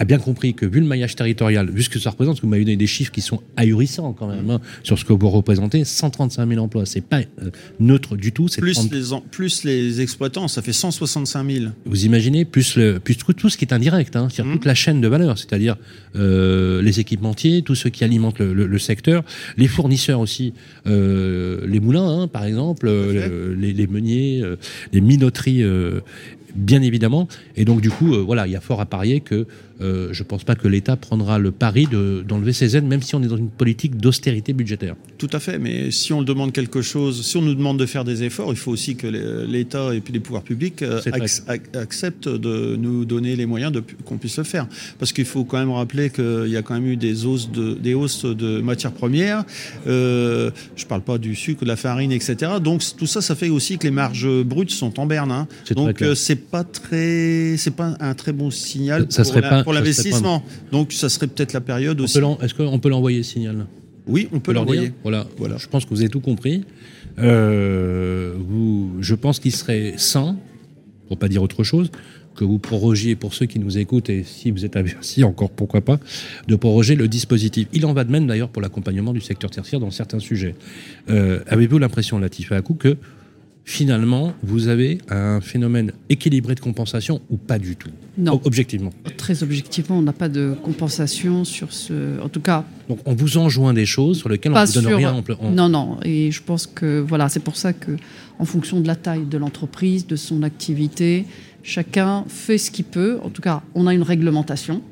a 0.00 0.04
bien 0.06 0.18
compris 0.18 0.54
que 0.54 0.64
vu 0.64 0.80
le 0.80 0.86
maillage 0.86 1.14
territorial, 1.14 1.70
vu 1.70 1.82
ce 1.82 1.90
que 1.90 1.98
ça 1.98 2.08
représente, 2.08 2.32
parce 2.32 2.40
que 2.40 2.46
vous 2.46 2.50
m'avez 2.50 2.64
donné 2.64 2.78
des 2.78 2.86
chiffres 2.86 3.12
qui 3.12 3.20
sont 3.20 3.42
ahurissants 3.58 4.14
quand 4.14 4.28
même, 4.28 4.48
hein, 4.48 4.58
sur 4.82 4.98
ce 4.98 5.04
que 5.04 5.12
vous 5.12 5.28
représentez, 5.28 5.84
135 5.84 6.48
000 6.48 6.64
emplois, 6.64 6.86
c'est 6.86 7.02
pas 7.02 7.20
euh, 7.20 7.50
neutre 7.80 8.16
du 8.16 8.32
tout. 8.32 8.46
Plus, 8.46 8.90
les 8.90 9.00
plus 9.30 9.62
les 9.64 10.00
exploitants, 10.00 10.48
ça 10.48 10.62
fait 10.62 10.72
165 10.72 11.50
000. 11.50 11.66
Vous 11.84 12.06
imaginez, 12.06 12.46
plus, 12.46 12.76
le, 12.76 12.98
plus 12.98 13.14
tout, 13.14 13.50
ce 13.50 13.58
qui 13.58 13.66
est 13.66 13.74
indirect, 13.74 14.16
hein, 14.16 14.28
c'est-à-dire 14.30 14.50
mmh. 14.50 14.56
toute 14.56 14.64
la 14.64 14.74
chaîne 14.74 15.02
de 15.02 15.08
valeur, 15.08 15.36
c'est-à-dire 15.36 15.76
euh, 16.16 16.80
les 16.80 16.98
équipementiers, 16.98 17.60
tous 17.60 17.74
ceux 17.74 17.90
qui 17.90 18.02
alimentent 18.02 18.40
le, 18.40 18.78
secteur, 18.78 19.22
les 19.58 19.68
fournisseurs 19.68 20.20
aussi, 20.20 20.54
euh, 20.86 21.60
les 21.66 21.78
moulins, 21.78 22.22
hein, 22.22 22.26
par 22.26 22.46
exemple, 22.46 22.88
les, 22.88 23.74
les, 23.74 23.86
meuniers, 23.86 24.42
les 24.94 25.02
minoteries 25.02 25.62
bien 26.54 26.82
évidemment. 26.82 27.28
Et 27.56 27.64
donc, 27.64 27.80
du 27.80 27.90
coup, 27.90 28.14
voilà, 28.24 28.46
il 28.46 28.52
y 28.52 28.56
a 28.56 28.60
fort 28.60 28.80
à 28.80 28.86
parier 28.86 29.20
que 29.20 29.46
euh, 29.82 30.08
je 30.12 30.22
ne 30.22 30.28
pense 30.28 30.44
pas 30.44 30.54
que 30.54 30.68
l'État 30.68 30.96
prendra 30.96 31.38
le 31.38 31.50
pari 31.50 31.86
d'enlever 32.26 32.52
ces 32.52 32.76
aides, 32.76 32.84
même 32.84 33.02
si 33.02 33.14
on 33.14 33.22
est 33.22 33.28
dans 33.28 33.36
une 33.36 33.50
politique 33.50 33.96
d'austérité 33.96 34.52
budgétaire. 34.52 34.94
Tout 35.18 35.30
à 35.32 35.40
fait, 35.40 35.58
mais 35.58 35.90
si 35.90 36.12
on 36.12 36.22
demande 36.22 36.52
quelque 36.52 36.82
chose, 36.82 37.24
si 37.24 37.36
on 37.36 37.42
nous 37.42 37.54
demande 37.54 37.78
de 37.78 37.86
faire 37.86 38.04
des 38.04 38.22
efforts, 38.22 38.52
il 38.52 38.58
faut 38.58 38.70
aussi 38.70 38.96
que 38.96 39.06
l'État 39.06 39.94
et 39.94 40.00
puis 40.00 40.12
les 40.12 40.20
pouvoirs 40.20 40.42
publics 40.42 40.82
euh, 40.82 41.00
acceptent 41.74 42.28
de 42.28 42.76
nous 42.76 43.04
donner 43.04 43.36
les 43.36 43.46
moyens 43.46 43.72
qu'on 44.04 44.18
puisse 44.18 44.36
le 44.36 44.44
faire. 44.44 44.66
Parce 44.98 45.12
qu'il 45.12 45.24
faut 45.24 45.44
quand 45.44 45.58
même 45.58 45.70
rappeler 45.70 46.10
qu'il 46.10 46.48
y 46.48 46.56
a 46.56 46.62
quand 46.62 46.74
même 46.74 46.86
eu 46.86 46.96
des 46.96 47.24
hausses 47.24 47.50
de, 47.50 47.74
des 47.74 47.94
hausses 47.94 48.24
de 48.24 48.60
matières 48.60 48.92
premières. 48.92 49.44
Euh, 49.86 50.50
je 50.76 50.84
ne 50.84 50.88
parle 50.88 51.02
pas 51.02 51.18
du 51.18 51.34
sucre, 51.34 51.62
de 51.62 51.68
la 51.68 51.76
farine, 51.76 52.12
etc. 52.12 52.52
Donc 52.62 52.82
tout 52.96 53.06
ça, 53.06 53.20
ça 53.20 53.34
fait 53.34 53.48
aussi 53.48 53.78
que 53.78 53.84
les 53.84 53.90
marges 53.90 54.28
brutes 54.44 54.70
sont 54.70 55.00
en 55.00 55.06
berne. 55.06 55.32
Hein. 55.32 55.48
Donc 55.74 56.04
c'est 56.14 56.36
pas 56.36 56.64
très, 56.64 57.56
c'est 57.56 57.74
pas 57.74 57.96
un 58.00 58.14
très 58.14 58.32
bon 58.32 58.50
signal. 58.50 59.06
Ça 59.08 59.22
pour 59.22 59.32
serait 59.32 59.48
pas 59.48 59.62
pour 59.70 59.74
l'investissement. 59.74 60.42
Donc 60.72 60.92
ça 60.92 61.08
serait 61.08 61.28
peut-être 61.28 61.52
la 61.52 61.60
période 61.60 62.00
aussi. 62.00 62.18
Est-ce 62.42 62.54
qu'on 62.54 62.78
peut 62.78 62.88
l'envoyer 62.88 63.22
signal? 63.22 63.66
Oui, 64.06 64.28
on 64.32 64.40
peut 64.40 64.52
l'envoyer. 64.52 64.92
Voilà. 65.02 65.26
voilà. 65.36 65.56
Je 65.58 65.68
pense 65.68 65.84
que 65.84 65.90
vous 65.90 66.00
avez 66.00 66.08
tout 66.08 66.20
compris. 66.20 66.64
Euh, 67.18 68.34
vous, 68.38 68.96
je 69.00 69.14
pense 69.14 69.38
qu'il 69.38 69.52
serait 69.52 69.94
sain, 69.96 70.36
pour 71.06 71.18
pas 71.18 71.28
dire 71.28 71.42
autre 71.42 71.62
chose, 71.62 71.90
que 72.34 72.44
vous 72.44 72.58
prorogiez 72.58 73.14
pour 73.14 73.34
ceux 73.34 73.46
qui 73.46 73.58
nous 73.58 73.78
écoutent 73.78 74.08
et 74.10 74.24
si 74.24 74.50
vous 74.50 74.64
êtes 74.64 74.76
avertis, 74.76 75.22
encore 75.32 75.50
pourquoi 75.50 75.80
pas, 75.80 76.00
de 76.48 76.56
proroger 76.56 76.96
le 76.96 77.06
dispositif. 77.06 77.68
Il 77.72 77.86
en 77.86 77.92
va 77.92 78.04
de 78.04 78.10
même 78.10 78.26
d'ailleurs 78.26 78.48
pour 78.48 78.62
l'accompagnement 78.62 79.12
du 79.12 79.20
secteur 79.20 79.50
tertiaire 79.50 79.78
dans 79.78 79.90
certains 79.90 80.20
sujets. 80.20 80.54
Euh, 81.10 81.40
avez-vous 81.46 81.78
l'impression, 81.78 82.18
Latif 82.18 82.52
coup 82.64 82.74
que 82.74 82.96
finalement, 83.70 84.32
vous 84.42 84.66
avez 84.66 84.98
un 85.10 85.40
phénomène 85.40 85.92
équilibré 86.08 86.56
de 86.56 86.60
compensation 86.60 87.20
ou 87.30 87.36
pas 87.36 87.60
du 87.60 87.76
tout? 87.76 87.90
Non. 88.18 88.40
Objectivement 88.44 88.90
Très 89.16 89.44
objectivement, 89.44 89.96
on 89.96 90.02
n'a 90.02 90.12
pas 90.12 90.28
de 90.28 90.56
compensation 90.60 91.44
sur 91.44 91.72
ce. 91.72 92.20
En 92.20 92.28
tout 92.28 92.40
cas. 92.40 92.64
Donc 92.88 92.98
on 93.06 93.14
vous 93.14 93.38
enjoint 93.38 93.72
des 93.72 93.86
choses 93.86 94.18
sur 94.18 94.28
lesquelles 94.28 94.52
on 94.52 94.60
ne 94.60 94.66
vous 94.66 94.72
donne 94.72 94.94
rien 94.94 95.14
en... 95.14 95.50
Non, 95.52 95.68
non. 95.68 95.98
Et 96.04 96.32
je 96.32 96.42
pense 96.42 96.66
que 96.66 96.98
voilà, 96.98 97.28
c'est 97.28 97.38
pour 97.38 97.54
ça 97.56 97.72
que, 97.72 97.92
en 98.40 98.44
fonction 98.44 98.80
de 98.80 98.88
la 98.88 98.96
taille 98.96 99.24
de 99.24 99.38
l'entreprise, 99.38 100.04
de 100.04 100.16
son 100.16 100.42
activité, 100.42 101.24
chacun 101.62 102.24
fait 102.26 102.58
ce 102.58 102.72
qu'il 102.72 102.86
peut. 102.86 103.20
En 103.22 103.30
tout 103.30 103.40
cas, 103.40 103.62
on 103.76 103.86
a 103.86 103.94
une 103.94 104.02
réglementation. 104.02 104.82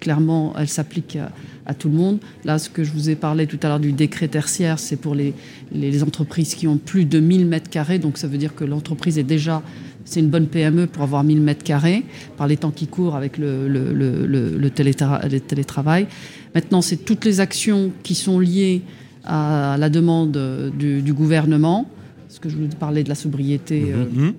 Clairement, 0.00 0.54
elle 0.58 0.68
s'applique 0.68 1.16
à 1.16 1.30
tout 1.74 1.88
le 1.88 1.94
monde. 1.94 2.18
Là, 2.44 2.58
ce 2.58 2.68
que 2.68 2.84
je 2.84 2.92
vous 2.92 3.10
ai 3.10 3.14
parlé 3.14 3.46
tout 3.46 3.58
à 3.62 3.68
l'heure 3.68 3.80
du 3.80 3.92
décret 3.92 4.28
tertiaire, 4.28 4.78
c'est 4.78 4.96
pour 4.96 5.14
les, 5.14 5.32
les, 5.72 6.02
entreprises 6.02 6.54
qui 6.54 6.66
ont 6.66 6.76
plus 6.76 7.04
de 7.04 7.20
1000 7.20 7.46
mètres 7.46 7.70
carrés. 7.70 7.98
Donc, 7.98 8.18
ça 8.18 8.26
veut 8.26 8.38
dire 8.38 8.54
que 8.54 8.64
l'entreprise 8.64 9.18
est 9.18 9.24
déjà, 9.24 9.62
c'est 10.04 10.20
une 10.20 10.28
bonne 10.28 10.46
PME 10.46 10.86
pour 10.86 11.02
avoir 11.02 11.22
1000 11.24 11.40
mètres 11.40 11.62
carrés 11.62 12.04
par 12.36 12.48
les 12.48 12.56
temps 12.56 12.72
qui 12.72 12.86
courent 12.86 13.16
avec 13.16 13.38
le, 13.38 13.68
le, 13.68 13.92
le, 13.92 14.70
télétravail. 14.70 16.06
Maintenant, 16.54 16.82
c'est 16.82 16.96
toutes 16.96 17.24
les 17.24 17.40
actions 17.40 17.92
qui 18.02 18.14
sont 18.14 18.40
liées 18.40 18.82
à 19.24 19.76
la 19.78 19.88
demande 19.88 20.36
du, 20.76 21.12
gouvernement, 21.12 21.88
ce 22.28 22.40
que 22.40 22.48
je 22.48 22.56
vous 22.56 22.66
parlais 22.78 23.04
de 23.04 23.08
la 23.08 23.14
sobriété 23.14 23.92
euh, 23.92 24.06
mmh. 24.06 24.34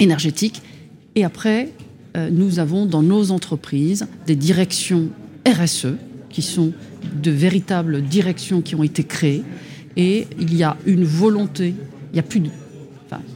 énergétique. 0.00 0.62
Et 1.14 1.24
après, 1.24 1.70
euh, 2.16 2.30
nous 2.30 2.58
avons 2.58 2.86
dans 2.86 3.02
nos 3.02 3.30
entreprises 3.30 4.06
des 4.26 4.34
directions 4.34 5.08
RSE 5.46 5.94
qui 6.34 6.42
sont 6.42 6.72
de 7.22 7.30
véritables 7.30 8.02
directions 8.02 8.60
qui 8.60 8.74
ont 8.74 8.82
été 8.82 9.04
créées. 9.04 9.44
Et 9.96 10.26
il 10.40 10.54
y 10.54 10.64
a 10.64 10.76
une 10.84 11.04
volonté, 11.04 11.74
il 12.12 12.16
y 12.16 12.18
a 12.18 12.22
plus 12.22 12.40
de. 12.40 12.50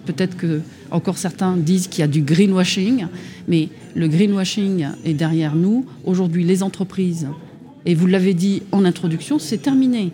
Peut-être 0.06 0.36
que 0.36 0.60
encore 0.90 1.18
certains 1.18 1.56
disent 1.56 1.86
qu'il 1.86 2.00
y 2.00 2.02
a 2.02 2.08
du 2.08 2.22
greenwashing, 2.22 3.06
mais 3.46 3.68
le 3.94 4.08
greenwashing 4.08 4.88
est 5.04 5.14
derrière 5.14 5.54
nous. 5.54 5.86
Aujourd'hui, 6.04 6.42
les 6.42 6.64
entreprises, 6.64 7.28
et 7.86 7.94
vous 7.94 8.08
l'avez 8.08 8.34
dit 8.34 8.62
en 8.72 8.84
introduction, 8.84 9.38
c'est 9.38 9.58
terminé 9.58 10.10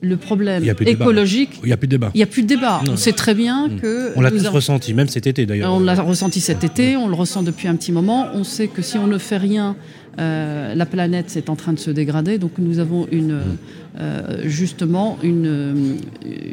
le 0.00 0.16
problème 0.16 0.62
écologique. 0.80 1.50
Il 1.62 1.66
n'y 1.66 1.72
a 1.72 1.76
plus 1.76 1.86
de 1.86 1.92
débat. 1.92 2.10
Il 2.14 2.18
n'y 2.18 2.22
a 2.22 2.26
plus 2.26 2.42
de 2.42 2.48
débat. 2.48 2.82
On 2.88 2.96
sait 2.96 3.12
très 3.12 3.34
bien 3.34 3.68
que. 3.80 4.12
On 4.16 4.20
l'a 4.20 4.30
tous 4.30 4.46
ressenti, 4.48 4.94
même 4.94 5.08
cet 5.08 5.26
été 5.26 5.46
d'ailleurs. 5.46 5.72
On 5.72 5.80
l'a 5.80 5.94
ressenti 5.94 6.40
cet 6.40 6.64
été, 6.64 6.96
on 6.96 7.08
le 7.08 7.14
ressent 7.14 7.42
depuis 7.42 7.68
un 7.68 7.76
petit 7.76 7.92
moment. 7.92 8.28
On 8.34 8.44
sait 8.44 8.68
que 8.68 8.82
si 8.82 8.98
on 8.98 9.06
ne 9.06 9.18
fait 9.18 9.38
rien, 9.38 9.76
euh, 10.18 10.74
la 10.74 10.86
planète 10.86 11.36
est 11.36 11.50
en 11.50 11.56
train 11.56 11.72
de 11.72 11.78
se 11.78 11.90
dégrader. 11.90 12.38
Donc 12.38 12.52
nous 12.58 12.78
avons 12.78 13.06
une, 13.12 13.34
hmm. 13.34 13.56
euh, 14.00 14.42
justement 14.44 15.18
une, 15.22 15.98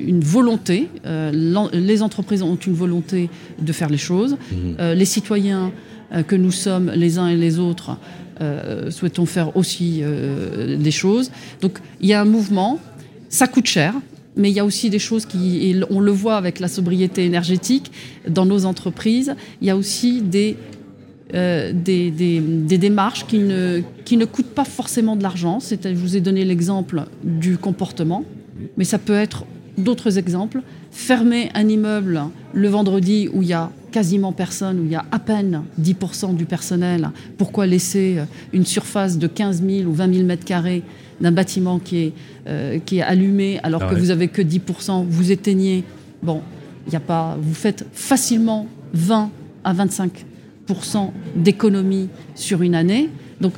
une 0.05 0.19
volonté. 0.19 0.89
Euh, 1.05 1.31
les 1.71 2.01
entreprises 2.01 2.41
ont 2.41 2.55
une 2.55 2.73
volonté 2.73 3.29
de 3.61 3.73
faire 3.73 3.89
les 3.89 3.97
choses. 3.97 4.37
Hmm. 4.51 4.93
les 4.93 5.05
citoyens 5.05 5.71
que 6.27 6.35
nous 6.35 6.51
sommes 6.51 6.91
les 6.93 7.17
uns 7.17 7.27
et 7.27 7.35
les 7.35 7.59
autres 7.59 7.97
souhaitons 8.89 9.25
faire 9.25 9.55
aussi 9.55 10.01
des 10.03 10.91
choses. 10.91 11.31
Donc 11.61 11.79
il 12.01 12.09
y 12.09 12.13
a 12.13 12.21
un 12.21 12.25
mouvement 12.25 12.79
ça 13.33 13.47
coûte 13.47 13.65
cher, 13.65 13.95
mais 14.35 14.51
il 14.51 14.53
y 14.53 14.59
a 14.59 14.65
aussi 14.65 14.91
des 14.91 14.99
choses 14.99 15.25
qui, 15.25 15.75
on 15.89 15.99
le 15.99 16.11
voit 16.11 16.35
avec 16.35 16.59
la 16.59 16.67
sobriété 16.67 17.25
énergétique 17.25 17.91
dans 18.29 18.45
nos 18.45 18.65
entreprises, 18.65 19.35
il 19.59 19.67
y 19.67 19.71
a 19.71 19.75
aussi 19.75 20.21
des, 20.21 20.55
euh, 21.33 21.73
des, 21.73 22.11
démarches 22.77 23.25
qui 23.25 23.39
ne, 23.39 23.81
qui 24.05 24.17
ne 24.17 24.25
coûtent 24.25 24.53
pas 24.53 24.65
forcément 24.65 25.15
de 25.15 25.23
l'argent. 25.23 25.57
Je 25.59 25.95
vous 25.95 26.15
ai 26.15 26.21
donné 26.21 26.45
l'exemple 26.45 27.05
du 27.23 27.57
comportement, 27.57 28.23
mais 28.77 28.83
ça 28.83 28.99
peut 28.99 29.15
être 29.15 29.45
d'autres 29.79 30.19
exemples. 30.19 30.61
Fermer 30.91 31.49
un 31.55 31.67
immeuble 31.67 32.21
le 32.53 32.67
vendredi 32.67 33.29
où 33.33 33.41
il 33.41 33.47
y 33.47 33.53
a 33.53 33.71
quasiment 33.91 34.31
personne, 34.31 34.79
où 34.79 34.85
il 34.85 34.91
y 34.91 34.95
a 34.95 35.05
à 35.09 35.17
peine 35.17 35.63
10% 35.81 36.35
du 36.35 36.45
personnel, 36.45 37.09
pourquoi 37.39 37.65
laisser 37.65 38.17
une 38.53 38.65
surface 38.65 39.17
de 39.17 39.25
15 39.25 39.63
000 39.67 39.89
ou 39.89 39.93
20 39.93 40.13
000 40.13 40.25
mètres 40.27 40.45
carrés 40.45 40.83
d'un 41.23 41.31
bâtiment 41.31 41.79
qui 41.79 41.97
est, 41.97 42.13
euh, 42.47 42.79
qui 42.85 42.97
est 42.97 43.01
allumé 43.01 43.59
alors 43.63 43.81
ah 43.83 43.89
que 43.89 43.95
vous 43.95 44.11
avez 44.11 44.27
que 44.27 44.41
10%, 44.41 45.05
vous 45.07 45.31
éteignez. 45.31 45.83
Bon, 46.21 46.41
il 46.87 46.95
a 46.95 46.99
pas, 46.99 47.37
vous 47.41 47.53
faites 47.53 47.85
facilement 47.93 48.67
20 48.93 49.31
à 49.63 49.73
25% 49.73 51.11
d'économie 51.35 52.09
sur 52.35 52.61
une 52.61 52.75
année. 52.75 53.09
Donc, 53.39 53.53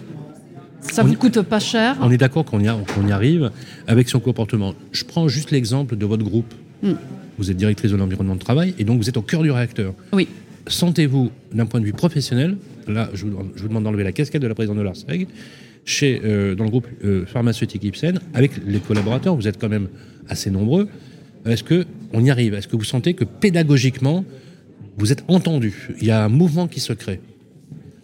ça 0.81 1.03
ne 1.03 1.09
vous 1.09 1.15
coûte 1.15 1.41
pas 1.41 1.59
cher. 1.59 1.97
On 2.01 2.11
est 2.11 2.17
d'accord 2.17 2.45
qu'on 2.45 2.59
y, 2.59 2.65
y, 2.65 3.11
arrive 3.11 3.51
avec 3.87 4.07
son 4.09 4.19
comportement. 4.19 4.75
Je 4.91 5.03
prends 5.03 5.27
juste 5.27 5.49
l'exemple 5.49 5.95
de 5.95 6.05
votre 6.05 6.23
groupe. 6.23 6.53
Hmm. 6.83 6.93
Vous 7.39 7.49
êtes 7.49 7.57
directrice 7.57 7.91
de 7.91 7.97
l'environnement 7.97 8.35
de 8.35 8.39
travail 8.39 8.75
et 8.77 8.83
donc 8.83 9.01
vous 9.01 9.09
êtes 9.09 9.17
au 9.17 9.23
cœur 9.23 9.41
du 9.41 9.49
réacteur. 9.49 9.95
Oui. 10.13 10.27
Sentez-vous, 10.67 11.31
d'un 11.51 11.65
point 11.65 11.79
de 11.79 11.85
vue 11.85 11.93
professionnel, 11.93 12.57
là, 12.87 13.09
je 13.13 13.25
vous, 13.25 13.31
je 13.55 13.61
vous 13.63 13.67
demande 13.67 13.83
d'enlever 13.83 14.03
la 14.03 14.11
casquette 14.11 14.41
de 14.41 14.47
la 14.47 14.53
présidente 14.53 14.77
de 14.77 14.83
l'ARSEG, 14.83 15.27
chez, 15.85 16.19
euh, 16.25 16.55
dans 16.55 16.63
le 16.63 16.71
groupe 16.71 16.87
euh, 17.03 17.25
pharmaceutique 17.25 17.83
Ipsen, 17.83 18.19
avec 18.33 18.51
les 18.65 18.79
collaborateurs, 18.79 19.35
vous 19.35 19.47
êtes 19.47 19.59
quand 19.59 19.69
même 19.69 19.87
assez 20.27 20.49
nombreux. 20.49 20.89
Est-ce 21.45 21.63
qu'on 21.63 22.25
y 22.25 22.31
arrive? 22.31 22.55
Est-ce 22.55 22.67
que 22.67 22.75
vous 22.75 22.83
sentez 22.83 23.13
que 23.13 23.23
pédagogiquement, 23.23 24.25
vous 24.97 25.11
êtes 25.11 25.23
entendu? 25.27 25.89
Il 26.01 26.07
y 26.07 26.11
a 26.11 26.25
un 26.25 26.29
mouvement 26.29 26.67
qui 26.67 26.79
se 26.81 26.91
crée 26.91 27.21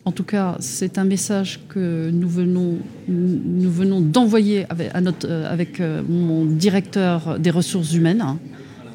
en 0.03 0.11
tout 0.11 0.23
cas, 0.23 0.57
c'est 0.59 0.97
un 0.97 1.03
message 1.03 1.59
que 1.69 2.09
nous 2.11 2.27
venons, 2.27 2.79
nous 3.07 3.69
venons 3.69 4.01
d'envoyer 4.01 4.65
avec, 4.67 5.79
euh, 5.79 6.01
mon 6.09 6.43
directeur 6.43 7.37
des 7.37 7.51
ressources 7.51 7.93
humaines. 7.93 8.25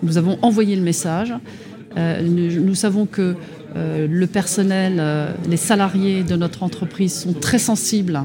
Nous 0.03 0.18
avons 0.18 0.37
envoyé 0.42 0.75
le 0.75 0.83
message. 0.83 1.33
nous, 1.96 2.75
savons 2.75 3.07
que 3.07 3.37
le 3.77 4.27
personnel, 4.27 5.01
les 5.49 5.57
salariés 5.57 6.25
de 6.25 6.35
notre 6.35 6.64
entreprise 6.64 7.14
sont 7.14 7.35
très 7.35 7.61
sensibles 7.61 8.20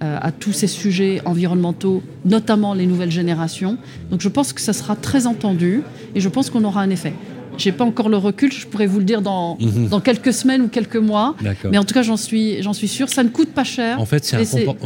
à 0.00 0.32
tous 0.32 0.52
ces 0.52 0.66
sujets 0.66 1.22
environnementaux, 1.24 2.02
notamment 2.24 2.74
les 2.74 2.86
nouvelles 2.86 3.10
générations. 3.10 3.78
Donc 4.10 4.20
je 4.20 4.28
pense 4.28 4.52
que 4.52 4.60
ça 4.60 4.72
sera 4.72 4.96
très 4.96 5.26
entendu 5.26 5.82
et 6.14 6.20
je 6.20 6.28
pense 6.28 6.50
qu'on 6.50 6.64
aura 6.64 6.82
un 6.82 6.90
effet. 6.90 7.14
Je 7.56 7.68
n'ai 7.68 7.76
pas 7.76 7.84
encore 7.84 8.08
le 8.08 8.16
recul, 8.16 8.52
je 8.52 8.66
pourrais 8.66 8.86
vous 8.86 8.98
le 8.98 9.04
dire 9.04 9.22
dans, 9.22 9.56
mhm. 9.60 9.88
dans 9.88 10.00
quelques 10.00 10.32
semaines 10.32 10.62
ou 10.62 10.68
quelques 10.68 10.96
mois. 10.96 11.36
Mais 11.70 11.78
en 11.78 11.84
tout 11.84 11.94
cas, 11.94 12.02
j'en 12.02 12.16
suis, 12.16 12.62
j'en 12.62 12.72
suis 12.72 12.88
sûr. 12.88 13.08
Ça 13.08 13.22
ne 13.22 13.28
coûte 13.28 13.50
pas 13.50 13.64
cher. 13.64 14.00
En 14.00 14.06
fait, 14.06 14.36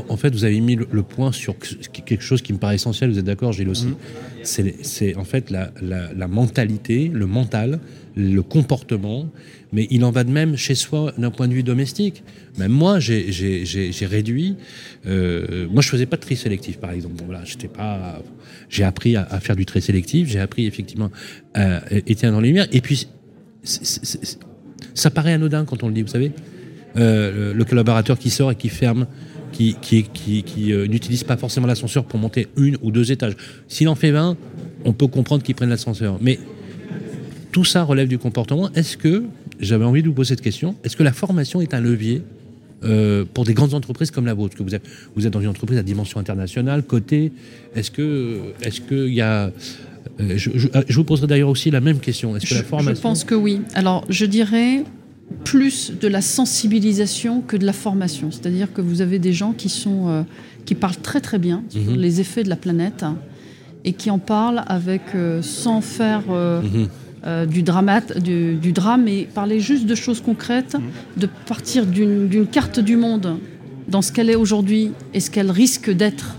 en 0.09 0.17
fait 0.17 0.35
vous 0.35 0.45
avez 0.45 0.61
mis 0.61 0.77
le, 0.77 1.03
point 1.03 1.33
sur 1.33 1.57
quelque 1.59 2.23
chose 2.23 2.43
qui 2.43 2.53
me 2.53 2.59
paraît 2.59 2.75
essentiel. 2.75 3.11
Vous 3.11 3.19
êtes 3.19 3.25
d'accord, 3.25 3.53
Gilles 3.53 3.69
aussi 3.69 3.87
mhm. 3.87 4.73
C'est 4.83 5.17
en 5.17 5.25
fait 5.25 5.51
la, 5.51 5.71
la, 5.83 6.13
la, 6.15 6.29
mentalité, 6.29 7.11
le 7.13 7.27
mental 7.27 7.81
le 8.19 8.43
comportement, 8.43 9.31
mais 9.73 9.87
il 9.91 10.05
en 10.05 10.11
va 10.11 10.25
de 10.25 10.31
même 10.31 10.57
chez 10.57 10.75
soi 10.75 11.13
d'un 11.17 11.31
point 11.31 11.47
de 11.47 11.55
vue 11.55 11.63
domestique. 11.63 12.25
Même 12.59 12.73
moi, 12.73 12.99
j'ai 12.99 13.93
réduit. 14.03 14.57
Euh, 15.07 15.69
moi, 15.71 15.83
je 15.83 15.89
faisais 15.89 16.07
pas 16.07 16.17
de 16.17 16.23
tri 16.23 16.37
sélectif, 16.37 16.79
par 16.79 16.91
exemple. 16.91 17.15
voilà, 17.25 17.45
j'étais 17.45 17.69
pas. 17.69 18.21
J'ai 18.69 18.83
appris 18.83 19.15
à, 19.15 19.25
faire 19.41 19.55
du 19.55 19.67
tri 19.67 19.81
sélectif. 19.81 20.29
J'ai 20.29 20.41
appris 20.41 20.67
effectivement 20.67 21.11
éteindre 22.07 22.35
dans 22.35 22.41
les 22.41 22.49
lumières. 22.49 22.69
Et 22.73 22.81
puis, 22.81 23.09
ça 24.95 25.11
paraît 25.11 25.33
anodin 25.33 25.65
quand 25.65 25.83
on 25.83 25.89
le 25.89 25.95
dit, 25.95 26.03
vous 26.03 26.09
savez. 26.09 26.33
Euh, 26.97 27.53
le, 27.55 27.65
collaborateur 27.65 28.19
qui 28.19 28.31
sort 28.31 28.51
et 28.51 28.57
qui 28.57 28.69
ferme, 28.69 29.07
qui, 29.53 29.77
qui, 29.81 30.03
qui, 30.03 30.73
euh, 30.73 30.87
n'utilise 30.87 31.23
pas 31.23 31.37
forcément 31.37 31.67
l'ascenseur 31.67 32.05
pour 32.05 32.19
monter 32.19 32.49
une 32.57 32.77
ou 32.83 32.91
deux 32.91 33.13
étages. 33.13 33.37
S'il 33.69 33.89
en 33.89 33.95
fait 33.95 34.11
20, 34.11 34.37
on 34.85 34.93
peut 34.93 35.07
comprendre 35.07 35.43
qu'il 35.43 35.55
prenne 35.55 35.69
l'ascenseur. 35.69 36.19
Mais 36.21 36.39
tout 37.53 37.65
ça 37.65 37.83
relève 37.83 38.09
du 38.09 38.19
comportement. 38.19 38.73
Est-ce 38.73 38.97
que, 38.97 39.25
j'avais 39.61 39.85
envie 39.85 40.03
de 40.03 40.09
vous 40.09 40.15
poser 40.15 40.31
cette 40.31 40.41
question, 40.41 40.77
est-ce 40.85 40.97
que 40.97 41.03
la 41.03 41.13
formation 41.13 41.61
est 41.61 41.75
un 41.75 41.81
levier 41.81 42.23
euh, 42.85 43.25
pour 43.33 43.45
des 43.45 43.55
grandes 43.55 43.75
entreprises 43.75 44.11
comme 44.11 44.27
la 44.27 44.35
vôtre? 44.35 44.57
Que 44.57 44.63
vous 44.63 44.75
êtes, 44.75 44.87
vous 45.15 45.27
êtes 45.27 45.33
dans 45.33 45.41
une 45.41 45.49
entreprise 45.49 45.79
à 45.79 45.83
dimension 45.83 46.21
internationale, 46.21 46.83
cotée. 46.83 47.33
Est-ce 47.75 47.91
que, 47.91 48.39
est-ce 48.63 48.81
qu'il 48.81 49.15
y 49.15 49.21
a 49.21 49.53
je, 50.19 50.95
vous 50.95 51.05
poserai 51.05 51.27
d'ailleurs 51.27 51.49
aussi 51.49 51.71
la 51.71 51.81
même 51.81 52.01
question. 52.01 52.37
Est-ce 52.37 52.47
que 52.47 52.55
la 52.55 52.63
formation... 52.63 52.95
Je 52.95 53.01
pense 53.01 53.25
que 53.25 53.35
oui. 53.35 53.61
Alors, 53.75 54.05
je 54.09 54.25
dirais 54.27 54.85
plus 55.45 55.93
de 55.99 56.09
la 56.09 56.21
sensibilisation 56.21 57.41
que 57.41 57.57
de 57.57 57.67
la 57.67 57.73
formation. 57.73 58.31
C'est-à-dire 58.31 58.73
que 58.73 58.81
vous 58.81 59.01
avez 59.01 59.19
des 59.19 59.33
gens 59.33 59.53
qui, 59.53 59.69
sont, 59.69 60.09
euh, 60.09 60.23
qui 60.65 60.75
parlent 60.75 60.97
très 60.97 61.21
très 61.21 61.39
bien 61.39 61.63
sur 61.69 61.83
mhm. 61.83 61.97
les 61.97 62.21
effets 62.21 62.45
de 62.45 62.49
la 62.49 62.57
planète 62.57 63.05
et 63.85 63.93
qui 63.93 64.11
en 64.11 64.19
parlent 64.19 64.65
avec, 64.67 65.03
euh, 65.15 65.43
sans 65.43 65.81
faire 65.81 66.25
euh, 66.31 66.63
mhm. 66.63 67.47
du, 67.47 67.63
dramate, 67.63 68.19
du, 68.19 68.55
du, 68.55 68.73
drame, 68.73 69.05
mais 69.05 69.29
parler 69.35 69.61
juste 69.61 69.87
de 69.87 69.95
choses 69.95 70.21
concrètes, 70.21 70.77
de 71.17 71.29
partir 71.47 71.87
d'une 71.87 72.47
carte 72.47 72.81
du 72.81 72.97
monde 72.97 73.37
dans 73.89 74.03
ce 74.03 74.13
qu'elle 74.13 74.31
est 74.31 74.37
aujourd'hui 74.37 74.93
et 75.15 75.21
ce 75.21 75.31
qu'elle 75.31 75.51
risque 75.51 75.91
d'être 75.91 76.37